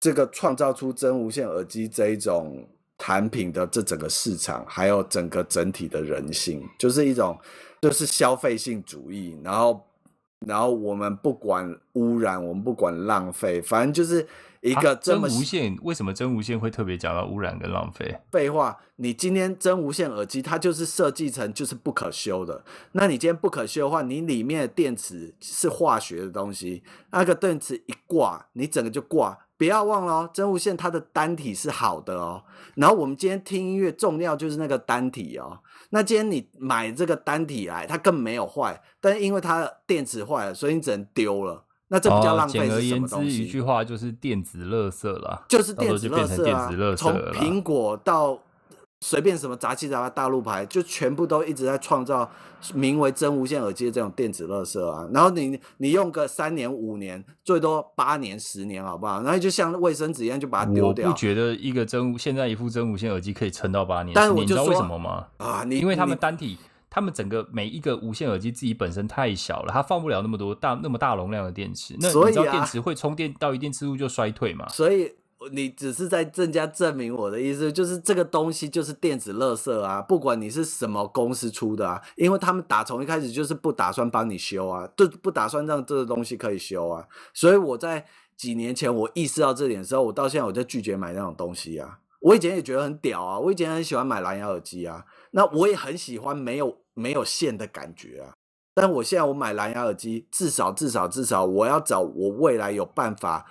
[0.00, 7.38] 这个创造出真无线耳机这一种产品的这整个市场，还有整个整体的人性，就是一种。
[7.82, 9.86] 就是消费性主义，然后，
[10.46, 14.26] 然后我们不管污染，我们不管浪费，反正就是
[14.60, 15.78] 一个这么、啊、真无线。
[15.82, 18.18] 为什么真无线会特别讲到污染跟浪费？
[18.30, 22.62] 废话，你今天真无线耳机，它就是设计成就是不可修的。
[22.92, 29.38] 那你今天不可修的话，你里面的电池是化学的东西，那个电池一挂，你整个就挂。
[29.56, 32.42] 不要忘了哦，真无线它的单体是好的哦。
[32.76, 35.60] 然后我们今天听音乐重要就是那个单体哦。
[35.90, 41.64] 那今天你买这个单体来，它更没有坏，但是因为它电池坏了，所以你只能丢了。
[41.88, 43.30] 那这比较浪费是什么东西？
[43.30, 46.68] 简而言之，一句话就是电子垃圾了，就是电子垃圾啊。
[46.96, 48.38] 从从苹果到
[49.02, 52.30] 随便什么杂七杂八大陆牌，就全部都一直在创造
[52.74, 55.08] 名为真无线耳机的这种电子垃圾啊。
[55.10, 59.22] 然后你你用个三年五年，最多八年十年，好不好？
[59.22, 61.08] 然后就像卫生纸一样，就把它丢掉。
[61.08, 64.12] 我不觉得一个真无现在一副真无线耳机可以撑到八年。
[64.14, 65.26] 但是你知道为什么吗？
[65.38, 66.58] 啊，你因为他们单体，
[66.90, 71.96] 他们整个每一个无线耳机自己本身太小了，它放不了那么多大那么大容量的电池。
[71.98, 74.68] 那你知道电池会充电到一定次数就衰退嘛？
[74.68, 75.10] 所以。
[75.52, 88.04] 你只是在增加证明我的意思，就是这个东西就是电子垃圾啊，不管你是什么公司出的啊，因为他们打从一开始就是不打算帮你修啊，就不打算让这个东西可以修啊，所以我在
[88.36, 91.98] 几年前我意识到这点的时候，我到现在我就拒绝买那种东西啊。
[92.20, 98.34] 我以前也觉得很屌啊，我以前很喜欢买蓝牙耳机啊，那我也很喜欢没有没有线的感觉啊。
[98.74, 103.46] 但我现在我买蓝牙耳机，至少至少至少我要找我未来有办法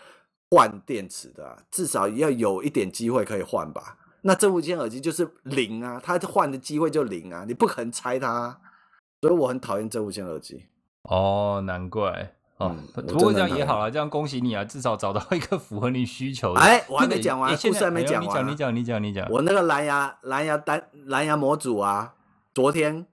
[0.50, 3.98] 换电池的，至少要有一点机会可以换吧。
[4.22, 8.60] 那这无线耳机就是零啊，它换的机会就零啊，你不可能拆它，
[9.22, 10.66] 所以我很讨厌这无线耳机。
[11.04, 12.34] 哦，难怪。
[12.58, 16.60] 哦，不过这样也好了，这样恭喜你啊，至少找到一个符合你需求的。
[16.60, 18.46] 哎，我还没讲完，故事还没讲完。
[18.46, 19.30] 你讲，你讲，你讲。
[19.30, 22.16] 我那个蓝牙蓝牙单蓝牙模组啊，
[22.54, 23.08] 昨天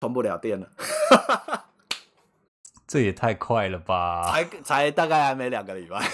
[0.00, 0.68] 充不了电了。
[2.88, 4.32] 这也太快了吧！
[4.32, 6.04] 才才大概还没两个礼拜，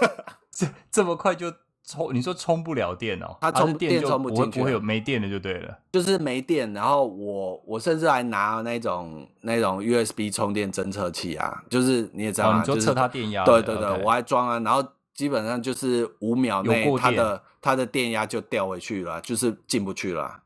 [0.50, 1.52] 这这么快就。
[1.90, 5.78] 充你说充不了电哦，它充电充不进去，不会有没电的就对了。
[5.90, 13.62] 就是没电，然后我我甚至还拿那种那种 USB 充电侦测器啊，就是你也知道就测它电压、就是。
[13.62, 20.42] 对对对.我还装啊，然后基本上就是五秒内它的它的电压就掉回去了，就是进不去了。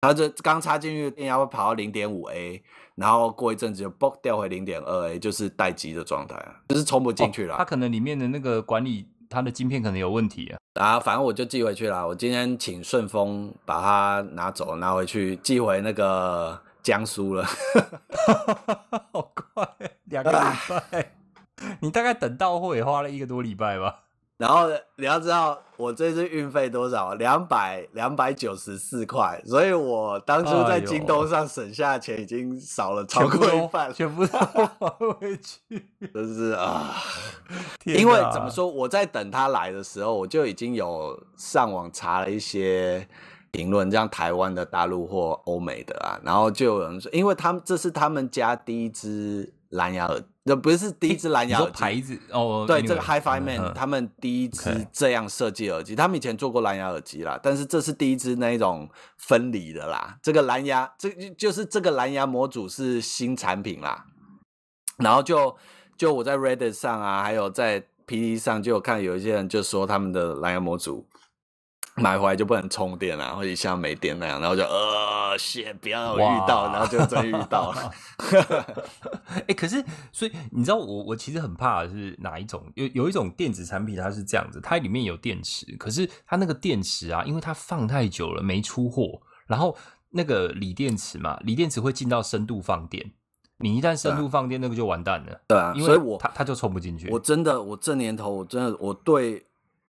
[0.00, 2.62] 它这刚插进去的电压会跑到零点五 A，
[2.98, 7.56] 然后过一阵子就嘣掉回零点二 A，就是待机的状态啊，就是充不进去了、哦。
[7.58, 9.06] 它可能里面的那个管理。
[9.30, 10.58] 它的晶片可能有问题啊！
[10.80, 12.08] 啊，反正我就寄回去了。
[12.08, 17.44] 我今天请顺丰把它拿走，拿回去寄回那个江苏了。
[19.12, 19.68] 好快，
[20.04, 20.38] 两个礼
[20.90, 21.12] 拜。
[21.80, 24.04] 你大概等到货也花了一个多礼拜吧？
[24.38, 27.14] 然后你要知道，我这次运费多少？
[27.14, 29.42] 两百两百九十四块。
[29.44, 34.66] 所以我当初在京东上省下的钱已经少了超过一半，全部都还
[35.14, 35.88] 回去。
[36.14, 36.94] 真是啊！
[37.84, 43.08] 因为怎么说，我在等他来的时候，我就已经有上网查了一些
[43.50, 50.22] 评论，像台湾的、大陆或欧美的啊，然后就有人说，因为他们这是他们家第一只蓝牙耳。
[50.48, 60.18] 这不是第一只蓝牙耳机牌子哦，对，这个 Hi-Fi Man、嗯、他们第一支这样设计耳机，他们以前做过蓝牙耳机啦，但是这是第一只那一种分离的啦。
[60.22, 64.06] 这个蓝牙，这就是这个蓝牙模组是新产品啦。
[64.96, 65.56] 然后就
[65.96, 71.06] 就我在 Reddit 上啊，还有在 P D 上就有看有一些人就说他们的蓝牙模组。
[72.00, 77.92] 买回来就不能充电啊，或者像没电那样，然后就呃，谢不要遇到，然后就真遇到了。
[79.30, 82.64] 哎、欸，可是所以你知道我我其实很怕的是哪一种？
[82.74, 89.76] 有有一种电子产品它是这样子，它里面有电池，可是它那个电池啊，因为它放太久了没出货，然后
[90.10, 93.12] 那个锂电池嘛，锂电池会进到深度放电，
[93.58, 95.40] 你一旦深度放电，那个就完蛋了。
[95.46, 97.08] 对啊，因为我它它就充不进去。
[97.10, 99.44] 我真的，我这年头我真的我对。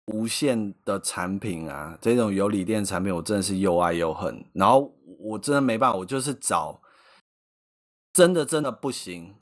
[0.08, 4.45] 无线的产品啊，这种有锂电产品，我真的是又爱又恨。
[4.53, 6.82] 然后我真的没办法，我就是找
[8.14, 9.36] 真的真的不行，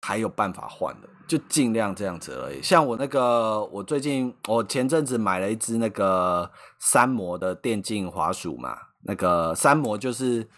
[0.00, 2.62] 还有办法换的，就尽量这样子而已。
[2.62, 6.50] 像我那个，我最近我前阵子买了一只那个
[6.80, 10.48] 三模的电竞滑鼠嘛，那个三模就是。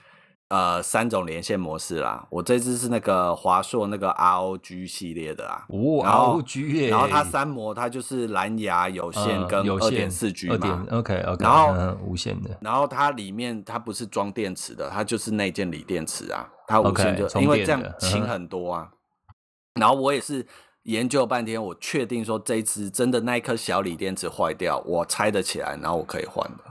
[0.48, 2.26] 呃，三种连线模式啦。
[2.30, 5.64] 我这只是那个华硕那个 ROG 系列的啦。
[5.68, 6.90] 哦然后，ROG 耶。
[6.90, 10.86] 然后它三模它就是蓝牙有线跟二点四 G 嘛。
[10.90, 11.42] OK OK。
[11.42, 12.56] 然后、嗯、无线的。
[12.60, 16.48] 然后它里面它不是装电池的，它就是内建锂电池啊。
[16.68, 19.80] 它无线就、因为这样轻很多啊、嗯。
[19.80, 20.46] 然后我也是
[20.84, 26.64] 研究半天，我确定说这一支真的那一颗小锂电池坏掉，我拆得起来，然后我可以换的。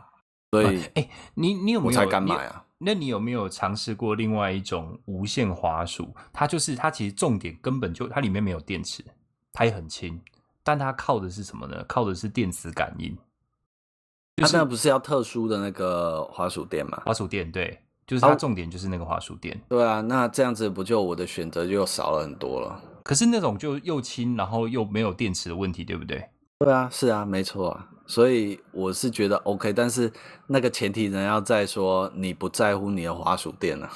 [0.52, 2.00] 所以，哎、欸，你你有没有？
[2.00, 2.63] 我才敢买啊。
[2.86, 6.14] 那你有没有尝试过另外一种无线滑鼠？
[6.32, 9.04] 它就是它其实重点根本就它里面没有电池，
[9.52, 10.20] 它也很轻，
[10.64, 11.84] 但它靠的是什么呢？
[11.88, 13.18] 靠的是电磁感应。
[14.38, 17.02] 它那不是要特殊的那个滑鼠垫吗？
[17.06, 19.60] 滑鼠垫对，就是它重点就是那个滑鼠垫。
[19.70, 22.82] 对啊，那这样子不就我的选择就少了很多了？
[23.04, 26.28] 可是那种就又轻，然后又没有电池的问题，对不对？
[26.60, 27.90] 对啊，是啊，没错啊。
[28.06, 30.12] 所以我是觉得 OK，但是
[30.48, 33.90] 那个前提人要在说你不在乎你的滑鼠垫啊，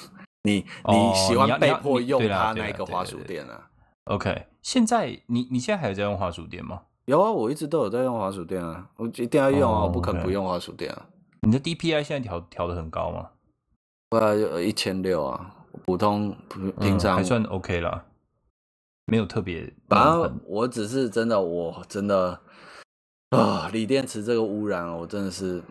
[0.43, 3.70] 你、哦、你喜欢被迫用它那个滑鼠垫啊
[4.05, 6.82] ？OK，现在你你现在还有在用滑鼠垫吗？
[7.05, 11.05] 有啊，我一直都有在用滑鼠垫啊，我一定要用啊，哦、我不可能不用滑鼠垫啊。
[11.41, 13.30] 你的 DPI 现在调调的很高吗？
[14.10, 15.53] 对啊，有一千六啊，
[15.86, 16.34] 普通
[16.80, 18.05] 平常、嗯、还算 OK 啦，
[19.05, 19.74] 没有特别。
[19.89, 22.39] 反正我只是真的，我真的。
[23.30, 25.62] 啊，锂电池这个污染，我真的是，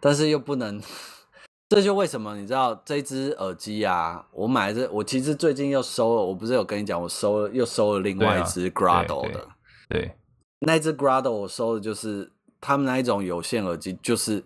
[0.00, 0.78] 但是又不能，
[1.70, 4.26] 这就为什么你知道这只耳机啊？
[4.32, 9.48] 我买这，我其实最近又收了，我不是有跟你讲，我收了又收了另外一只 Grado 的，
[9.88, 10.14] 对，对对
[10.60, 12.30] 那只 Grado 我收的就是
[12.60, 14.44] 他们那一种有线耳机，就是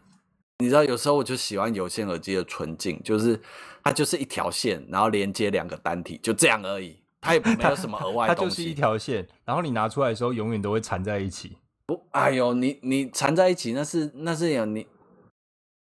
[0.61, 3.41] 你知道，有时候我就喜欢有线耳机的纯净，就是
[3.83, 11.57] 它就是一条线，然后连接两个单体，就这样而已，它也没有什么额外的东西，它就是一条线，然后你拿出来的时候，永远都会缠在一起。
[11.89, 14.87] 不，哎呦，你你缠在一起，那是那是有你，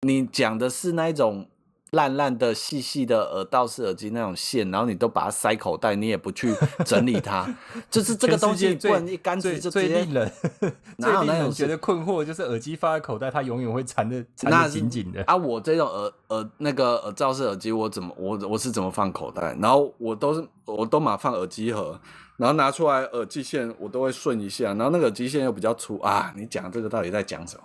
[0.00, 1.46] 你讲的是那一种
[1.92, 6.52] 烂烂的、细细的耳道式耳机那种线，然后你都把它塞口袋，你也不去
[6.84, 7.48] 整理它，
[7.88, 9.88] 就是这个东西不能一竿子就直接。
[9.88, 10.32] 最令人
[10.98, 14.20] 最令人觉得困惑，就是耳机放在口袋，它永远会缠的
[14.68, 15.22] 紧紧的。
[15.28, 19.56] 啊，我这种耳耳那个耳罩式耳机，我怎么我我是怎么放口袋？
[19.60, 22.00] 然后我都是我都嘛放耳机盒，
[22.42, 26.34] 然后拿出来耳机线，我都会顺一下，然后那个耳机线又比较粗啊。
[26.36, 27.62] 你讲这个到底在讲什么？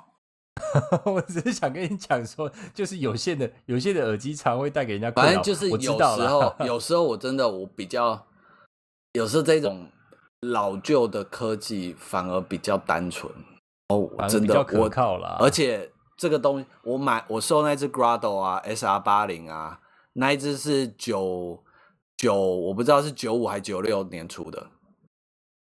[1.11, 5.31] 我只是想跟你讲说，就是有线的有线的耳机常会带给人家困扰。
[5.31, 8.27] 反正就是有时候， 有时候我真的我比较，
[9.13, 9.89] 有时候这种
[10.41, 13.33] 老旧的科技反而比较单纯
[13.89, 15.37] 哦，真的可靠啦。
[15.39, 19.79] 而且这个东西我买我收那只 Grado 啊，SR 八零啊，
[20.13, 21.63] 那一只是九
[22.17, 24.67] 九，我不知道是九五还是九六年出的，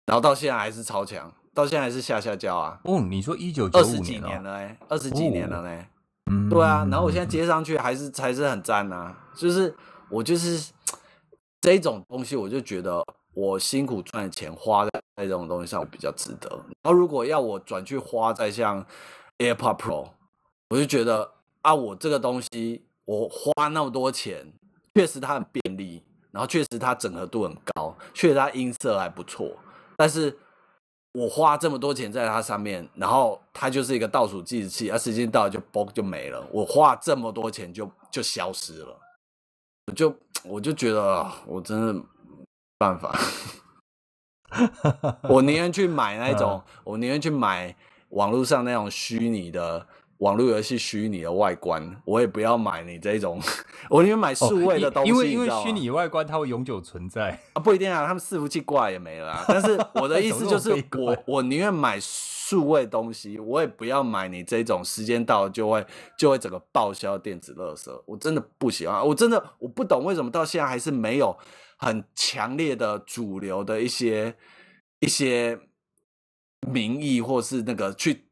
[0.05, 1.33] 然后到现在还是超强。
[1.53, 2.79] 到现在还是下下焦啊！
[2.85, 5.85] 哦，你说一九九五年，二十几年了哎，二十几年了呢。
[6.31, 9.13] 嗯，对啊，然后我现在接上去还是还是很赞啊。
[9.35, 9.75] 就是
[10.09, 10.71] 我就是
[11.59, 16.49] 这种东西，我就觉得我辛苦赚的钱花在这种东西上，我比较值得。
[16.83, 18.85] 然后如果要我转去花在像
[19.39, 20.07] AirPod Pro，
[20.69, 21.33] 我就觉得
[21.63, 24.53] 啊，我这个东西我花那么多钱，
[24.95, 25.60] 确实它很便利，
[26.31, 29.51] 然后确实它整合度很高，确实它音色还不错，
[29.97, 30.37] 但是。
[31.13, 36.41] 我花这么多钱在它上面，然后它就是一个倒数计时器，而时间到了就嘣就没了。
[36.49, 38.97] 我花这么多钱就就消失了，
[39.87, 40.15] 我就
[40.45, 42.01] 我就觉得我真的没
[42.77, 43.13] 办法，
[45.27, 47.75] 我宁愿去买那种，我宁愿去买
[48.11, 49.85] 网络上那种虚拟的。
[50.21, 53.41] 网络游戏虚拟的外观，我也不要买你这种，
[53.89, 55.09] 我宁愿买数位的东西。
[55.09, 59.43] 因为因为虚拟外观它会永久存在啊，不一定啊，他们伺服器挂也没了啊。
[59.49, 65.83] 但是我的意思就是我，我我宁愿买数位东西，我也不要买你这种时间到了就会
[66.15, 67.89] 就会整个报销电子垃圾。
[68.05, 71.35] 我真的不喜欢，我真的我不懂为什么到现在还是没有
[71.77, 74.35] 很强烈的主流的一些
[74.99, 75.59] 一些
[76.71, 78.27] 民意，或是那个去。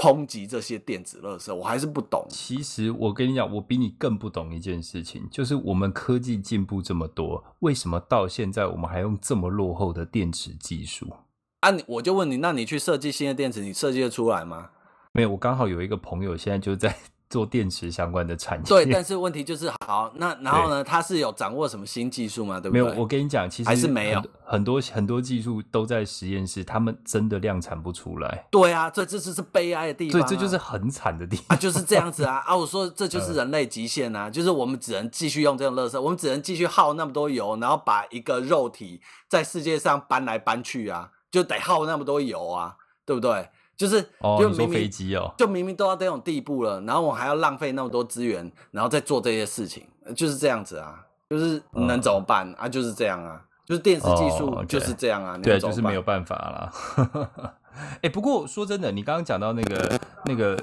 [0.00, 2.26] 抨击这些电子垃圾，我还是不懂。
[2.30, 11.12] 其实我跟你讲，我比你更不懂一件事情，就是我们科技进步这么多，为什么到现在我们还用这么落后的电池技术？
[11.60, 14.70] 啊，我就问你，那你去设计新的电池，你设计得出来吗？
[15.12, 16.96] 没有，我刚好有一个朋友现在就在。
[17.30, 20.82] 做电池相关的产业，对，但是问题就是，好，那然后呢？
[20.82, 22.58] 他是有掌握什么新技术吗？
[22.58, 22.82] 对不对？
[22.82, 28.46] 没有，我跟你讲，其实还是没有很多很多技术都在实验室，他们真的量产不出来。
[28.50, 32.56] 对啊，这这就是悲哀的地方，对，这就是很惨的地方啊，就是这样子啊 啊！
[32.56, 42.74] 我说这就是人类极限啊，就是我们只能继续用这种垃圾，我们只能继续耗那么多油，然后把一个肉体在世界上搬来搬去啊，就得耗那么多油啊，
[43.06, 43.48] 对不对？
[43.80, 49.82] 就是，就明明飞机哦，就明明都到这种地步了，然后我还要浪费那么多资源，然后再做这些事情，
[50.14, 52.68] 就是这样子啊，就是能怎么办啊？
[52.68, 57.54] 就是这样啊，就是电视技术就是这样啊，对，就是没有办法了。
[58.02, 60.62] 哎，不过说真的，你刚刚讲到那个那个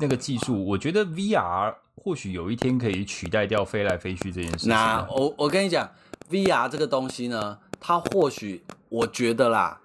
[0.00, 4.68] 那个技术，我觉得 VR 或许有一天可以取代掉飞来飞去这件事情。
[4.68, 5.88] 那我我跟你讲
[6.28, 9.80] ，VR 这个东西呢，它或许我觉得啦。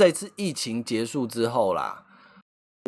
[0.00, 2.06] 这次疫情结束之后啦，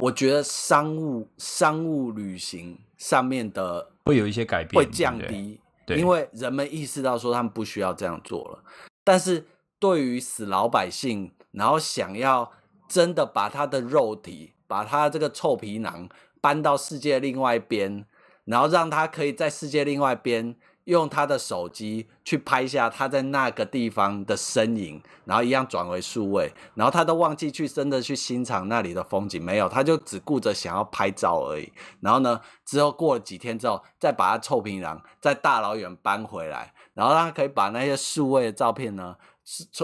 [0.00, 8.64] 我觉得商务商务旅行上面的会有一些改变，会降低，因为人们意识到说他们不需要这样做了。
[9.04, 9.46] 但是
[9.78, 12.50] 对于死老百姓，然后想要
[12.88, 16.08] 真的把他的肉体，把他这个臭皮囊
[16.40, 18.06] 搬到世界另外一边，
[18.46, 20.56] 然后让他可以在世界另外一边。
[20.84, 31.72] 用他的手机去拍下他在那个地方的身影，然后一样转为数位，然后他都忘记去真的去欣赏那里的风景，没有，他就只顾着想要拍照而已。
[32.00, 39.16] 然后呢，之后过了几天之后，再把他臭皮囊再大老远搬回来，然后他可以把那些数位的照片呢，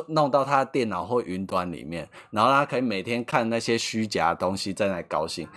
[0.09, 5.49] 弄到他的电脑或云端里面，然后他可以每天看那些虚假的东西，在那高兴。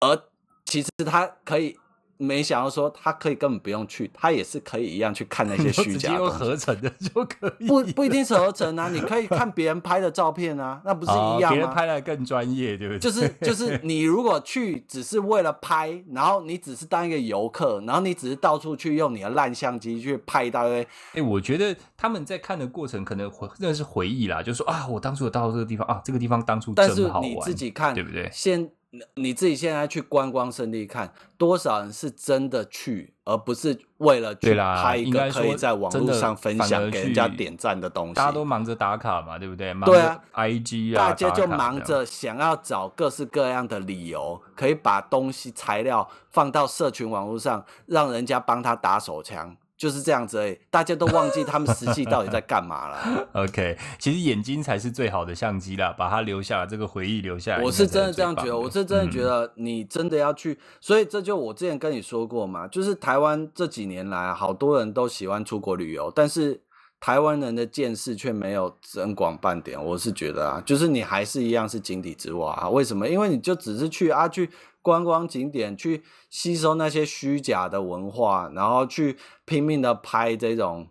[0.00, 0.22] 而
[0.64, 1.79] 其实他可以。
[2.20, 7.66] 没想到说他可以根本不用去，他也是可以一样去看那些 虚假合成的就可以。
[7.66, 11.48] 不不一定是合成啊，你可以看别人拍的照片啊，那不是一样吗？
[11.50, 12.98] 别人拍的更专业，对不对？
[12.98, 20.86] 就是就是你如果去只是为了拍，然后你只是当一个游客，然后你只是到处去用你的烂相机去拍一大堆。
[21.14, 27.22] 哎，我觉得他们在看的过程可能回那是回忆啦，就是说啊，我当初有到这个地方啊，这个地方当初真好玩。
[27.22, 28.28] 但是你自己看，对不对？
[28.32, 28.70] 现
[29.14, 38.14] 你自己现在去观光胜地看，多少人是真的去，而不是为了去拍一个可以在网络上分享给人家点赞的东西。
[38.14, 39.72] 大家都忙着打卡嘛，对不对？
[39.84, 49.56] 对啊，IG 啊，大家就忙着想要找各式各样的理由，可以把东西材料放到社群网络上，让人家帮他打手枪。
[49.80, 53.28] 就是这样子诶，大家都忘记他们实际到底在干嘛了。
[53.32, 57.62] OK，其实眼睛才是最好的相机啦，把它留下来，这个回忆留下来。
[57.62, 66.60] 我是真的这样觉得，我是真的觉得你真的要去，嗯、所以这就我之前跟你说过嘛，就是台湾这几年来，好多人都喜欢出国旅游，但是
[67.00, 69.82] 台湾人的见识却没有增广半点。
[69.82, 72.68] 我是觉得啊，就是你还是一样是井底之蛙啊。
[72.68, 73.08] 为什么？
[73.08, 74.50] 因为你就只是去啊去。
[74.82, 80.88] 观光景点去吸收那些虚假的文化，然后去拼命的拍这种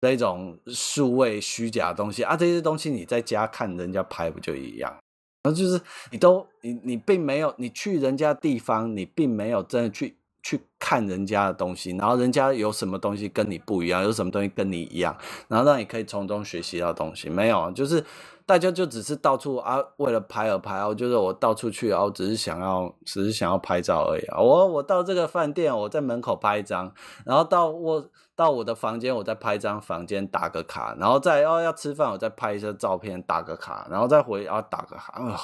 [0.00, 4.90] 这种数位虚假东西啊，这些东西你在家看人家拍不就一样？
[5.44, 5.80] 然后就是
[6.10, 10.17] 你都你你并没有你去人家地方，你并没有真的去
[10.48, 15.14] 去看人家的东西，然后人家有什么东西跟你不一样，有什么东西跟你一样，
[15.48, 18.02] 然后让你可以从中学习到东西，没有就是。
[18.48, 24.24] 大家就只是到处啊，为了拍而拍，我就是我到处去，然后只是想要，只是想要拍照而已。
[24.38, 26.90] 我我到这个饭店，我在门口拍一张，
[27.26, 35.12] 然后到我到我的房间，我再拍一张房间打个卡，然后再哦要吃饭，我再拍一些照片打个卡，然后再回啊打个卡。
[35.22, 35.38] 啊，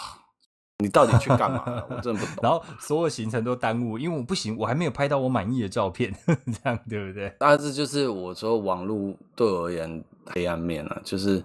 [0.84, 1.64] 你到底去干嘛？
[1.88, 2.36] 我真的不懂。
[2.42, 7.34] 然后所有行程都耽误，因为我不行，我还没有拍到我满意的照片， 这样对不对？
[7.38, 11.42] 但是就是我说网络对我而言黑暗面了，就是。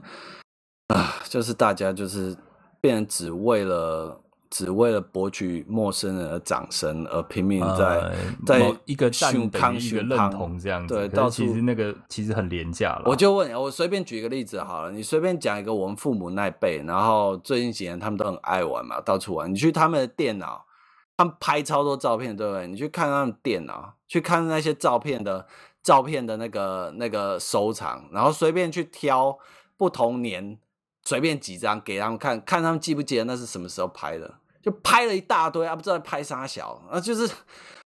[0.90, 2.36] 啊，就是大家就是
[2.82, 4.20] 变成只为了
[4.50, 8.14] 只为了博取陌生人的掌声而拼命在、呃、
[8.46, 13.04] 在一个赞等于一个认同这样子，对，到其实那个其实很廉价了。
[13.06, 19.52] 我就问你，我随便举一个例子好了，你随便讲一个我们父母那一辈，然后最近几年他们都很爱玩嘛，到处玩。
[19.52, 20.66] 你去他们的电脑，
[21.16, 22.68] 他们拍超多照片，对不对？
[22.68, 25.46] 你去看他们电脑，去看那些照片的
[25.84, 29.38] 照片的那个那个收藏，然后随便去挑
[29.78, 30.58] 不同年。
[31.02, 34.36] 随便几张给他们看看，他们记不记得那是什么时候拍的？
[34.62, 37.26] 就拍了一大堆啊，不知道拍啥小啊，就是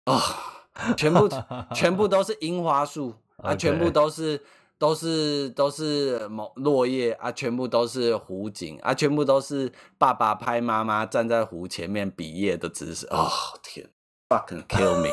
[0.04, 1.28] 啊、哦，全部
[1.74, 4.40] 全部都是樱花树啊全部都是
[4.78, 13.06] 都是都是某落叶啊，全部都是湖景啊，全部都是爸爸拍妈妈站在湖前面比耶的姿势。
[13.08, 13.30] 哦
[13.62, 13.88] 天
[14.28, 15.10] ，fucking kill me！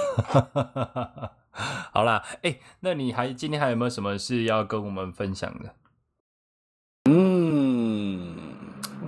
[1.93, 5.76] 好啦，哎、欸，那你还今天还有没有什么事要跟我们分享的？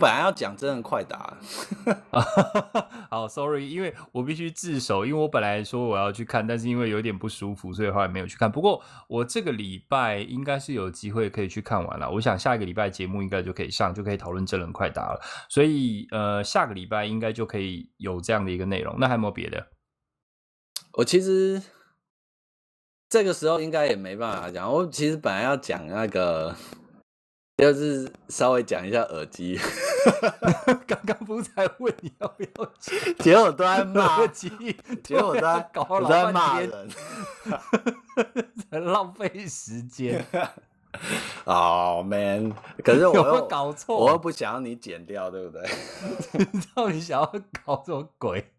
[0.03, 1.37] 本来要讲真人快打，
[3.09, 8.51] 好，sorry，因为我必须自首，因为我本来说我要去看，但是因为有点不舒服，所以后来没有去看。
[8.51, 12.11] 不过我这个礼拜应该是有机会可以去看完了。
[12.11, 15.21] 我想下一个礼拜节目应该就可以上，就可以讨论真人快打了。
[15.47, 18.97] 所以呃，下个礼拜应该就可以有这样的一个内容。
[18.99, 19.67] 那还有没有别的？
[20.97, 21.61] 我其实
[23.07, 24.69] 这个时候应该也没办法讲。
[24.69, 26.53] 我其实本来要讲那个。
[27.55, 29.57] 就是稍微讲一下耳机，
[30.87, 32.49] 刚刚不是才问你要不要
[32.79, 34.49] 讲，结果都在骂耳机，
[35.03, 36.89] 结果都在搞我在骂人，
[38.71, 40.25] 很浪费时间。
[41.45, 45.67] 哦、oh, man，可是我又搞错，我又不想要你剪掉，对不对？
[46.75, 47.25] 到底想要
[47.65, 48.51] 搞什么鬼？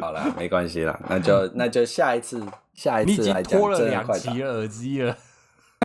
[0.00, 2.42] 好了，没关系了，那就那就下一次，
[2.72, 3.60] 下一次来讲。
[3.60, 5.14] 拖了两期耳机了。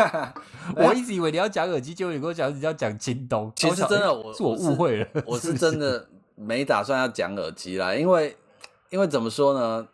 [0.75, 3.51] 我一直以为你要讲耳机，结果你跟我讲你要讲京东。
[3.55, 8.37] 其实真的，我是我误会了，我是真的没打算要讲耳机啦，因为
[8.89, 9.87] 因为怎么说呢？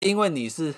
[0.00, 0.74] 因为你是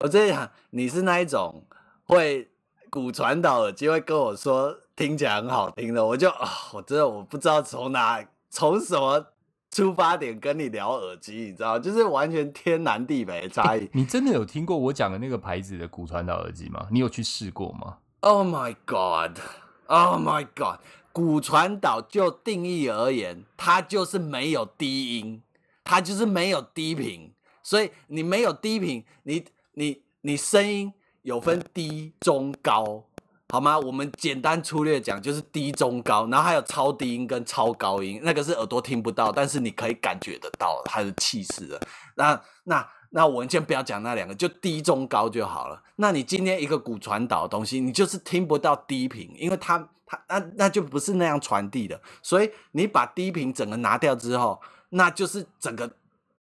[0.00, 1.64] 我这样，你是那一种
[2.04, 2.50] 会
[2.90, 9.26] 骨传导耳机，会跟我说听起来很好听的，我就啊，我真的我不知道从哪从什么。
[9.70, 13.88] 出发点跟你聊耳机，你知道，就是完全天南地北的差异。
[13.92, 16.88] 你真的有听过我讲的那个牌子的骨传导耳机吗？
[16.90, 20.80] 你有去试过吗？Oh my god！Oh my god！
[21.12, 25.42] 骨传导就定义而言，它就是没有低音，
[25.82, 27.32] 它就是没有低频，
[27.62, 29.44] 所以你没有低频，你
[29.74, 30.92] 你你声音
[31.22, 33.04] 有分低、中、高。
[33.50, 33.76] 好吗？
[33.76, 41.80] 我们简单粗略讲，就是低、中、高，然后还有超低音跟超高音，那个是耳朵听不到，但是你可以感觉得到它的气势的。
[42.14, 45.82] 那、那、那我们先不要讲那两个，就低、中、高就好了。
[45.96, 52.00] 那你今天一个骨传导的东西，你就是听不到低频，因为它、它、那、那就不是那样传递的。
[52.22, 54.60] 所以你把低频整个拿掉之后，
[54.90, 55.90] 那就是整个、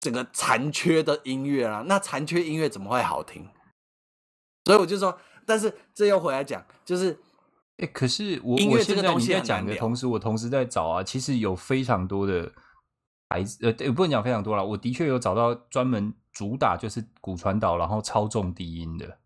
[0.00, 1.84] 整个残缺的音乐啦。
[1.86, 3.46] 那残缺音乐怎么会好听？
[4.64, 5.18] 所以我就说。
[5.46, 7.12] 但是这又回来讲，就是，
[7.78, 12.52] 哎、欸，可是我音乐这个东西在讲的同时，我同时在找啊，其实有非常多的
[13.28, 14.64] 牌子，呃，也，不能讲非常多了。
[14.64, 19.18] 我的确有找到专门主打就是骨传导，然后超重低音的。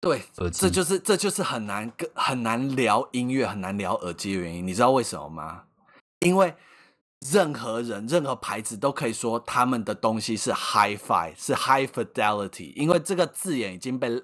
[0.00, 0.20] 对，
[0.52, 4.66] 这就是这就是很难跟很难聊音乐，很难聊耳机的原因。
[4.66, 5.62] 你知道为什么吗？
[6.18, 6.52] 因为
[7.30, 14.20] 任何人、任何牌子都可以说他们的东西是 Hi-Fi，是 High Fidelity，因为这个字眼已经被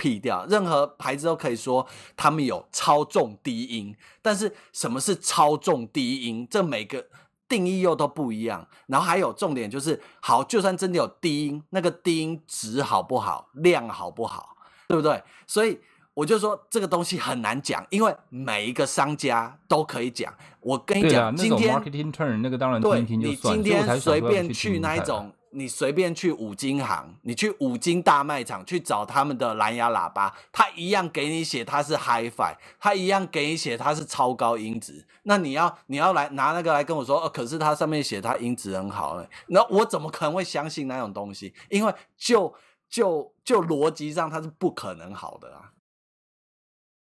[0.00, 0.46] 被辟掉。
[0.46, 1.86] 任何牌子都可以说
[2.16, 6.46] 他们有超重低音，但是什么是超重低音？
[6.50, 7.04] 这每个
[7.48, 8.66] 定义又都不一样。
[8.86, 14.56] 然后还有重点就是，好，就算真的有低音，那个低音值好不好，量好不好？
[14.88, 15.22] 对不对？
[15.46, 15.78] 所以
[16.14, 20.32] 我就说这个东西很难讲，因为每一个商家都可以讲。
[20.60, 35.06] 我跟你讲，今天 marketing turn 那个当然对，你今天随便去那一种，你随便去五金行，你去五金大卖场去找他们的蓝牙喇叭，他一样给你写它是 Hi-Fi，他一样给你写它是超高音质。
[35.24, 41.52] 那你要你要来拿那个来跟我说，哦，可是它上面写它音质很好，呢，那我怎么可能会相信那种东西？
[41.68, 42.54] 因为就
[42.88, 45.72] 就就逻辑上，它是不可能好的啊！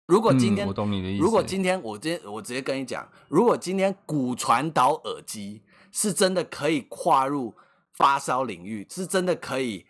[0.07, 1.23] 如果今天，嗯、我懂你的意思。
[1.23, 7.55] 如果今天我直接我直接跟你讲，如果今天骨传导耳机是真的可以跨入
[7.97, 9.85] 发烧领域，是真的可以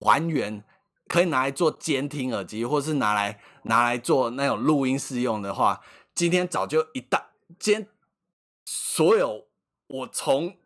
[0.00, 0.64] 还原，
[1.06, 5.80] 可以拿来做监听耳机，或是拿来拿来做那种录音室用的话，
[6.14, 7.88] 今天早就一大，今天
[8.64, 9.46] 所有
[9.86, 10.56] 我从。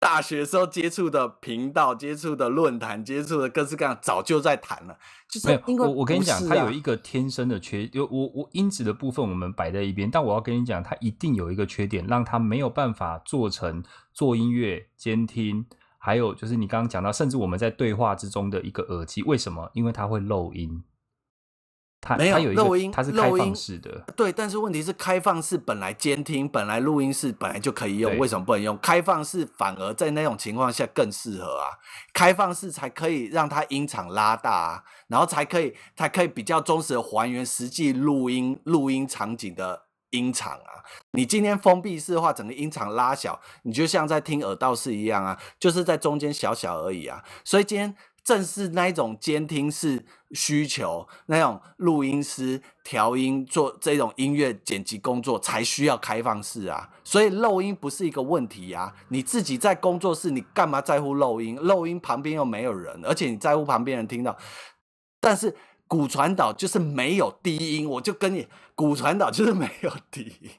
[0.00, 4.96] 大学时候接触的频道、接触的论坛、接触的各式各样，早就在谈了。
[5.28, 15.66] 就是因为、啊、我我跟你讲，它有一个天生的缺，有我我音质的部分我们摆在一边，但我要跟你讲，它一定有一个缺点，让它没有办法做成做音乐、监听，
[16.08, 19.70] 还有就是你刚刚讲到，甚至我们在对话之中的一个耳机，为什么？
[19.74, 20.82] 因为它会漏音。
[22.00, 24.04] 它没有，有漏音，它是开放式的。
[24.16, 28.78] 对，但是问题是，开放式本来监听、本来录音室本来就可以用，为什么不能用？
[28.78, 31.76] 开放式反而在那种情况下更适合啊！
[32.14, 40.84] 开放式才可以让它音场拉大啊，然后才可以才可以比较忠实的还原实际录音录音场景的音场啊！
[41.12, 47.24] 你今天封闭式的话，整个音场拉小，你就像在听耳道式一样啊，就是在中间小小而已啊！
[47.44, 47.94] 所以今天。
[48.24, 58.94] 正是那一种监听式需求，那种录音师调音做这种音乐剪辑工作才需要开放式啊，所以漏音不是一个问题啊。
[59.08, 61.56] 你自己在工作室，你干嘛在乎漏音？
[61.56, 64.36] 漏音旁边又没有人，而且你在乎旁边人听到。
[65.18, 65.56] 但是
[65.88, 68.46] 骨传导就是没有低音，我就跟你
[68.76, 70.50] 骨传导就是没有低音。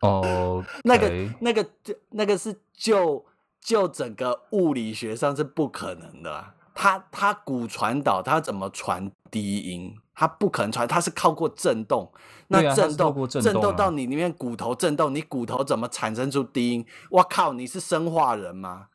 [0.00, 1.68] 哦， 那个那个
[2.10, 3.26] 那个是就。
[3.64, 9.96] 就整个物理学上是不可能的啊，它它骨传导它怎么传低音？
[10.14, 12.12] 它不可能传，它是靠过震动。
[12.48, 16.86] 那震动震动到你里面骨头震动，你骨头怎么产生出低音？
[17.08, 18.88] 我靠，你是生化人吗？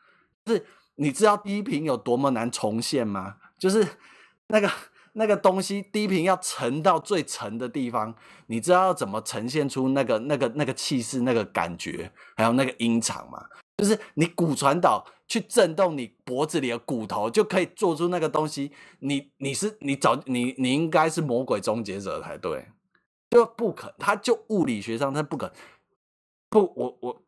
[0.46, 0.68] 是，
[0.98, 3.38] 你知道低频有多么难重现吗？
[3.58, 3.84] 就是
[4.50, 4.70] 那个
[5.14, 8.14] 那个东西，低频要沉到最沉的地方，
[8.48, 13.44] 你知道要怎么呈现出那个那个那个气势、那个感觉，还有那个音场吗？
[13.78, 18.72] 就是你骨传导去震动你脖子里的骨头，就可以做出那个东西。
[19.00, 22.68] 你你是你找你你应该是魔鬼终结者才对，
[23.32, 25.52] 就不可，它就物理学上它不可，
[26.50, 27.22] 不我我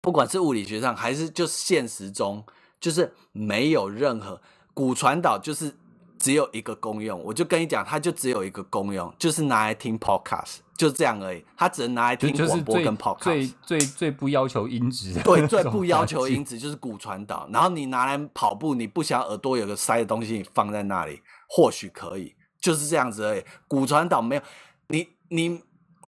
[0.00, 2.44] 不管是物理学上还是就现实中，
[2.78, 4.40] 就是没有任何
[4.72, 5.74] 骨传导就是。
[6.18, 11.44] 只有一个功用，我就跟你讲，它就只有一个功用，就是拿来听 podcast，就这样而已。
[11.56, 15.14] 它只能拿来听广播跟 podcast，最最最，不要求音质。
[15.22, 17.48] 对，最不要求音质就是骨传导。
[17.52, 23.44] 然后你拿来跑步，你不想耳朵有个塞的东西，你放在那里或许可以，就是这样子而已。
[23.66, 24.42] 骨传导没有
[24.88, 25.62] 你你，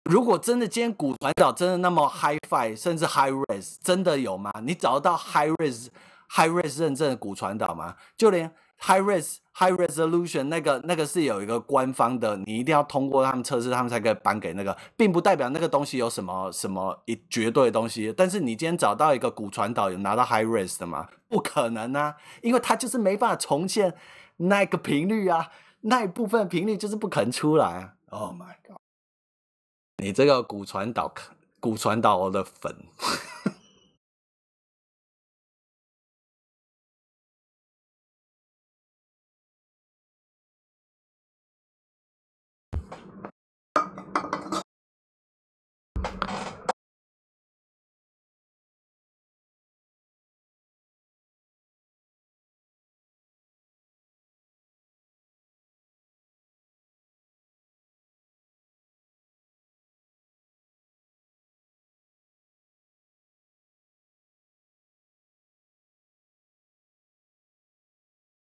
[0.06, 4.52] 如果真的今天骨传导真的那么 Hi-Fi 甚至 High Res，真的有吗？
[4.64, 5.88] 你找得到 High Res
[6.30, 7.96] High Res 认证的骨传导吗？
[8.18, 18.14] 就连 High Res High resolution 那个那个是有一个官方的，你一定要通过他们测试，他们才可以颁给那个，并不代表那个东西有什么什么一绝对的东西。
[18.16, 21.10] 但是你今天找到一个骨传导有拿到 high res 的吗？
[21.28, 23.94] 不可能啊，因为它就是没办法重现
[24.38, 25.50] 那个频率啊，
[25.82, 27.94] 那一部分频率就是不可能出来啊。
[28.12, 28.78] Oh my god！
[29.98, 31.14] 你这个骨传导，
[31.60, 32.74] 骨传导我的粉。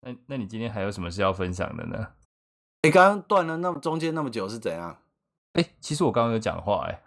[0.06, 2.10] 那那你今天还有什么事要分享的呢？
[2.84, 4.98] 你刚刚断了那么中间那么久是怎样？
[5.54, 7.02] 哎、欸，其实我刚刚有讲话、欸，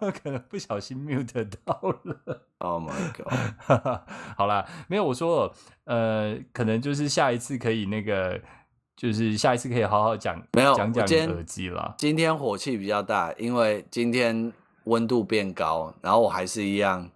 [0.00, 2.42] 哎，可能不小心 mute 到了。
[2.58, 4.00] Oh my god！
[4.34, 5.52] 好啦，没有我说，
[5.84, 8.40] 呃，可能就是下一次可以那个，
[8.96, 11.94] 就是下一次可以好好讲，没有讲讲耳机啦。
[11.98, 14.50] 今天火气比较大，因为今天
[14.84, 17.10] 温度变高，然后我还是一样，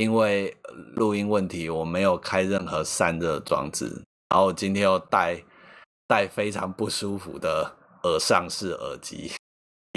[0.00, 0.56] 因为
[0.94, 4.02] 录音问题，我没有开任何散热装置，
[4.32, 5.44] 然后我今天又戴
[6.08, 9.30] 戴非常不舒服的耳上式耳机。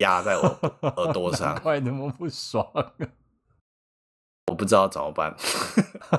[0.01, 0.43] 压在我
[0.97, 2.91] 耳朵上，怪那么不爽，啊
[4.51, 5.33] 我不知道怎么办，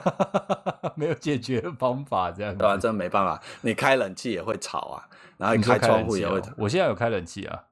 [0.97, 3.38] 没有解决方法，这样对啊，真没办法。
[3.60, 6.51] 你开冷气也会吵啊，然后你开窗户也会吵。
[6.56, 7.64] 我现在有开冷气啊，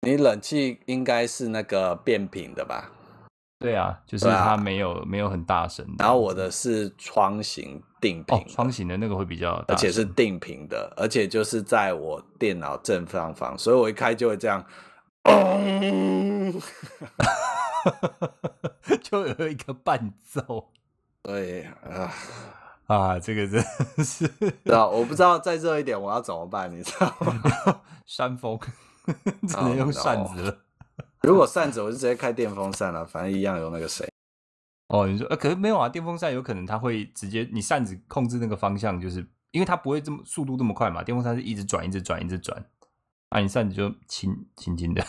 [0.00, 2.90] 你冷气应该是那个变频的吧？
[3.58, 5.86] 对啊，就是它没有没有很大声。
[5.98, 14.64] 然后我的是窗型定频，哦，窗型的那个会比较大，而且是定频的，而且就是在我电脑正上方，所以我一开就会这样。
[19.02, 20.68] 就有一个伴奏，
[21.22, 22.12] 对啊
[22.86, 23.64] 啊，这个真
[24.04, 24.26] 是
[24.72, 27.80] 啊，我不知道再热一点我要怎么办，你知道吗？
[28.06, 28.58] 扇风
[29.48, 30.58] 只能用扇子了。
[31.26, 34.08] 如果扇子，我就直接开电风扇了，反正一样有那个谁。
[34.88, 42.64] 哦，你说呃，可是没有啊，电风扇有可能它会直接你扇子控制那个方向，就是因为它不会这么速度这么快嘛，电风扇是一直转，一直转，一直转。
[43.30, 45.04] 啊，你扇子就轻轻轻的，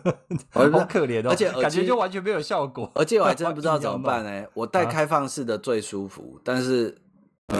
[0.52, 2.92] 好可怜哦，而且感觉就完全没有效果。
[2.94, 4.46] 而且我还真的不知道 怎么办呢。
[4.52, 6.94] 我戴开放式的最舒服，啊、但是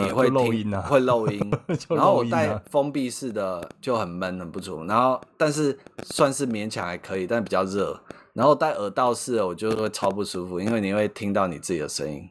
[0.01, 1.51] 你会漏音啊，会漏音。
[1.89, 4.85] 然后我戴封闭式的就很闷，很不舒服。
[4.85, 7.99] 然后但是算是勉强还可以，但比较热。
[8.33, 12.27] 然后戴耳道式的我就会超不舒服，因为你会听到你自己的声音。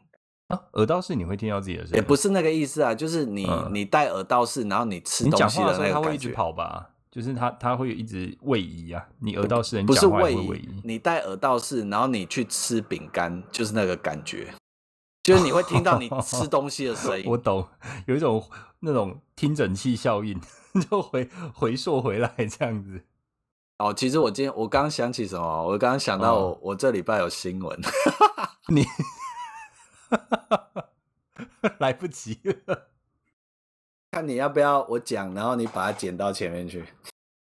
[0.49, 1.95] 啊，耳道式你会听到自己的声音？
[1.95, 6.89] 也不是那个意思啊，就是你、嗯、你戴耳道式，然后你吃东西的那个感觉，它会一直跑吧。
[7.09, 9.01] 就是它，它会一直位移啊。
[9.19, 14.47] 你耳道式人不是位移，你戴耳道式，然后你去吃饼干，就是那个感觉，
[15.23, 17.23] 就是你会听到你吃东西的声音。
[17.31, 17.65] 我懂，
[18.05, 18.45] 有一种
[18.81, 20.39] 那种听诊器效应，
[20.91, 23.05] 就回回溯回来这样子。
[23.77, 27.79] 哦，其实我今天我刚想起什么，我刚刚想到我、哦、我这礼拜有新闻，
[28.67, 28.85] 你
[31.79, 32.89] 来不及了。
[34.11, 36.83] 看你要不要我讲，然后你把它剪到前面去。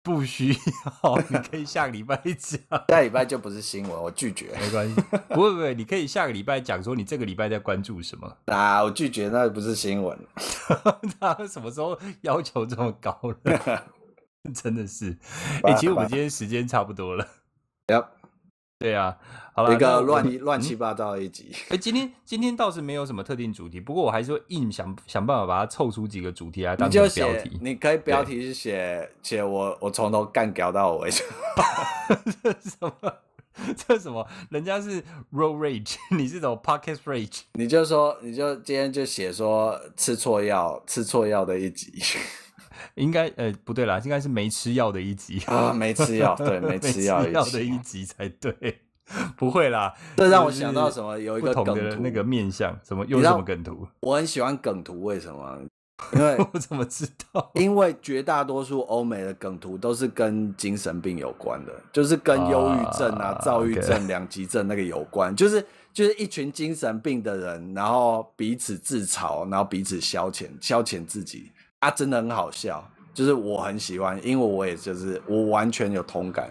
[0.02, 0.48] 不需
[1.02, 2.58] 要， 你可以下个礼拜讲。
[2.88, 4.46] 下礼拜就不是新闻，我拒绝。
[4.58, 4.94] 没关系，
[5.28, 8.36] 不会不会，你可以下个礼拜讲说你这个礼拜在关注什么。
[8.46, 10.18] 啊，我拒绝，那不是新闻。
[11.20, 13.84] 他什么时候要求这么高了？
[14.54, 15.18] 真的是。
[15.62, 17.26] 哎、欸，其实我们今天时间差不多了。
[17.88, 18.06] Yep.
[18.80, 19.14] 对啊，
[19.54, 21.50] 好了，一个乱乱七八糟的一集。
[21.52, 27.50] 哎、嗯欸，今天今天倒是没有什么特定主题，不过我还是会硬想想办法把它凑出几个主题来当成标题。
[27.60, 31.10] 你，你可以标题是写写我我从头干屌到尾。
[32.42, 32.92] 这是什么？
[33.76, 34.26] 这是什么？
[34.48, 35.02] 人家是
[35.34, 37.42] road rage， 你是种 podcast rage。
[37.52, 41.92] 你就说，你就今天就写说吃错药，吃错药的一集。
[42.94, 48.80] 应该呃不对啦，应该是没吃药的一集啊，没吃药，对， 没吃药的一集才对，
[49.36, 49.92] 不会啦。
[50.16, 51.18] 这让我想到什么？
[51.18, 53.86] 有一个不同的那个面相，什么有什么梗图？
[54.00, 55.58] 我很喜欢梗图，为什么？
[56.14, 57.50] 因为 我怎么知道？
[57.54, 65.62] 因为绝大多数欧美的梗图都是跟精神病有关的，就是跟忧郁症啊、躁郁症、两极症那个有关，就是
[65.92, 71.52] 就是一群精神病的人，然后彼此自嘲，然后彼此消遣，消遣自己。
[71.80, 72.82] 啊，真的很好笑，
[73.12, 76.50] 就是我很喜欢，因为我也就是我完全有同感，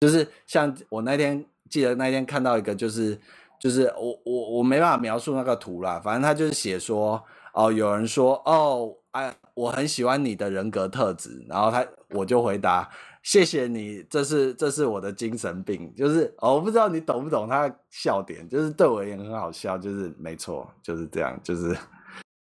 [0.00, 3.18] 就是像我那天记得那天看到一个，就是
[3.60, 7.22] 就是我我我没办法描述那个图啦，反正他就是写说
[7.54, 12.88] 哦，有人说哦，哎，我很喜欢你的人格特质，然后他我就回答
[13.22, 21.76] 谢谢你，这是这是我的精神病，就是哦，我不知道你懂不懂他的笑点，就是对我而言很好笑，就是没错，就是这样，就是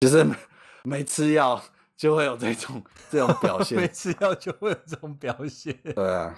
[0.00, 0.24] 就是
[0.82, 1.60] 没吃药。
[1.96, 5.74] 就会有这种这种表 现，没吃药就会有这种表现。
[5.82, 6.34] 对啊，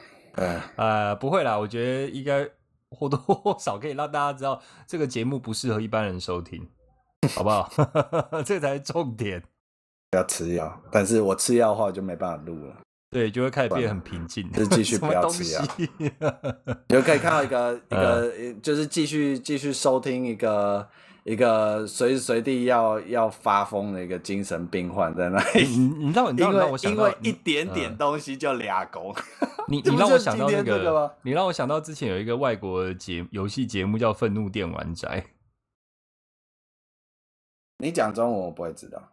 [0.77, 2.49] 呃，不会啦，我觉得应该
[2.91, 6.69] 或多或少可以让大家知道这个节目不适合一般人收听，
[7.35, 7.69] 好不好？
[8.47, 9.43] 这才是重点。
[10.13, 12.77] 要吃药，但是我吃药的话就没办法录了。
[13.11, 15.63] 对，就会开始变得很平静，就是继续不要吃药。
[15.77, 16.11] 你
[16.89, 18.33] 就可以看到一个一个，
[18.63, 20.89] 就是继续继续收听一个。
[21.29, 29.15] 一个随时随地要要发疯的一个精神病患在那里，你你知道你知道我想到，因为一点点东西就俩狗，
[29.67, 35.07] 你 你让我想到那个，你让我想到之前有一个外国节游戏节目叫《愤怒电玩宅》，
[37.77, 39.11] 你讲中文我不会知道。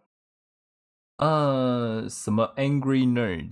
[1.17, 3.51] 呃，什么 Angry Nerd？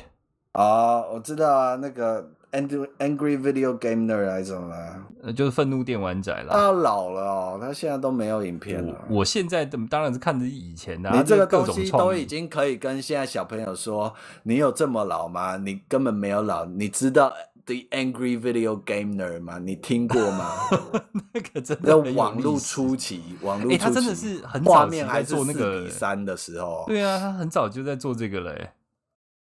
[0.53, 4.75] 啊，我知道啊，那个 Angry Angry Video Game Nerd 还是什么？
[5.23, 6.49] 呃，就是愤怒电玩仔啦。
[6.51, 8.93] 他老了哦，他现在都没有影片了。
[9.09, 11.17] 我，我现在当然是看着以前的、啊。
[11.17, 14.13] 你这个东西都已经可以跟现在小朋友说，
[14.43, 15.57] 你有这么老吗？
[15.57, 17.33] 你根本没有老，你知道
[17.65, 19.57] ？The Angry Video Game Nerd 吗？
[19.57, 20.51] 你听过吗？
[21.33, 26.83] 那个真的网络初期，网络初期，他真的是很早期在做那个三的时候。
[26.85, 28.55] 对啊，他很早就在做这个了。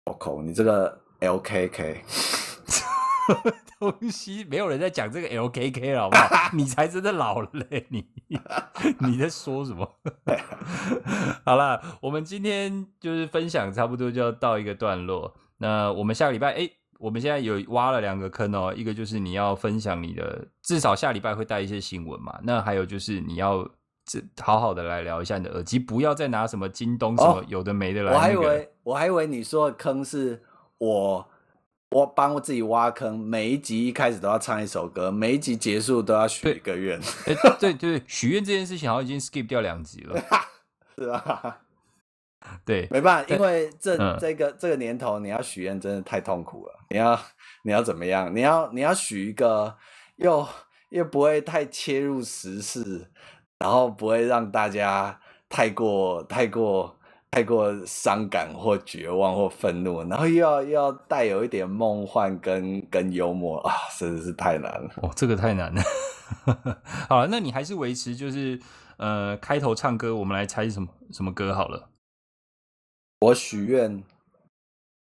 [0.05, 1.97] 我靠，你这个 LKK
[3.78, 6.51] 东西，没有人在讲这个 LKK 了，好不好？
[6.52, 7.86] 你才真的老了嘞！
[7.90, 8.06] 你
[8.98, 9.88] 你在说什么？
[11.44, 15.34] 好了，我们今天就是分享，差不多就要到一个段落。
[15.59, 16.70] 那我们下个礼拜，哎。
[17.01, 22.38] 我们现在有挖了两个坑哦，一个就是你要分享你的，至少下礼拜会带一些新闻嘛。
[22.42, 23.66] 那还有就是你要
[24.05, 28.16] 这好好的来聊一下你的耳机，不要再拿什么京东什么有的没的来、那个。
[28.18, 30.42] 我还以为我还以为你说的坑是
[30.76, 31.26] 我
[31.90, 37.00] 我帮我自己挖坑，每一集一开始都要唱一首歌，每一集结束都要许一个愿。
[37.24, 40.16] 对对对，许愿这件事情好像已经 skip 掉两集了，
[40.96, 41.58] 是吧？
[42.64, 46.78] 对，没办法，因为这、嗯、这个这个年头，你要许愿真的太痛苦了。
[46.90, 47.20] 你要
[47.64, 48.34] 你要怎么样？
[48.34, 49.76] 你要你要许一个
[50.16, 50.46] 又
[50.90, 53.10] 又不会太切入时事，
[53.58, 56.99] 然后不会让大家太过太过
[57.32, 64.90] 太过伤感或绝望或愤怒，然后又要又要带有一点梦幻跟跟幽默啊，真的是太难了。
[64.97, 65.81] 哦，这个太难了。
[67.09, 68.61] 好了，那你还是维持就是
[68.97, 71.90] 呃开头唱歌，我们来猜什么什么歌好了。
[73.20, 74.02] 我许愿，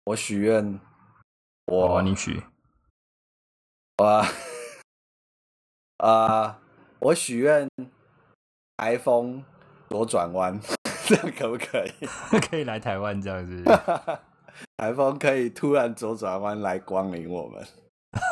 [0.03, 0.79] 我许愿，
[1.67, 2.43] 我帮你许，
[3.97, 4.25] 我
[6.05, 6.59] 啊，
[6.99, 7.69] 我许愿
[8.77, 9.43] ，iPhone
[9.89, 10.59] 左转弯，
[11.09, 12.05] 这样可不可以？
[12.49, 13.63] 可以来台湾这样子
[14.77, 17.65] ，iPhone 可以突然左转弯来光临我们，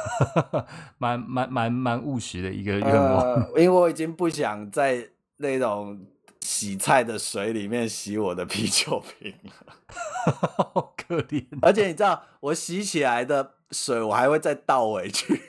[0.99, 5.99] 蛮蛮蛮蛮务实的一个愿望，呃，因为我已经不想在那种。
[6.39, 9.51] 洗菜的水里面洗我的啤酒瓶了，
[10.57, 11.45] 好可怜。
[11.61, 15.41] 而且你知道，我洗起来的水，我还会再倒回去。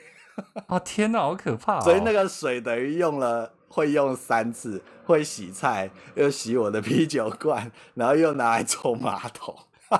[0.67, 1.81] 啊天哪，好可怕哦！
[1.81, 9.55] 所以那个水等于用了，会用三次，会洗菜，又洗我的啤酒罐， 然后又拿来冲马桶。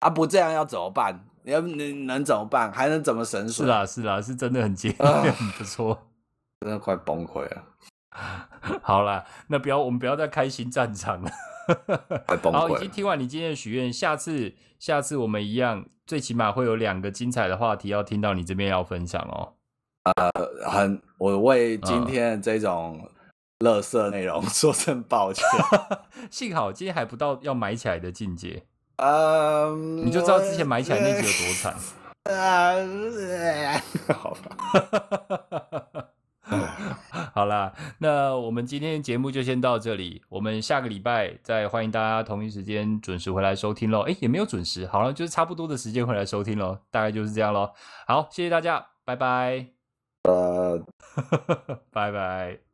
[0.00, 1.24] 啊，不这样要怎么办？
[1.44, 2.72] 你要你能怎么办？
[2.72, 3.64] 还能怎么省水？
[3.64, 6.08] 是啦，是啦，是真的很节约，很不错，
[6.60, 7.64] 真的快崩溃了。
[8.82, 11.30] 好啦，那不要，我们不要再开新战场了。
[12.52, 19.54] 好，已经听完你今天的许愿，下次，下次我们一样，最起码会有两个精彩的话题要听到你这边要分享哦。
[20.04, 20.30] 呃，
[20.68, 23.08] 很，我为今天的这种
[23.60, 25.44] 垃圾内容 说声抱歉。
[26.30, 28.64] 幸好今天还不到要埋起来的境界。
[28.96, 31.74] 嗯，你就知道之前埋起来那集有多惨。
[32.34, 32.74] 啊，
[34.14, 36.08] 好吧。
[37.32, 40.22] 好啦，那我们今天的节目就先到这里。
[40.28, 44.02] 我们下个礼拜再欢迎大家同一时间准时回来收听喽。
[44.02, 46.78] 哎，也没有准时，好了，就是差不多的时间回来收听喽。
[46.90, 47.70] 大概就是这样喽。
[48.06, 49.81] 好，谢谢大家，拜拜。
[50.22, 50.78] 呃，
[51.90, 52.71] 拜拜。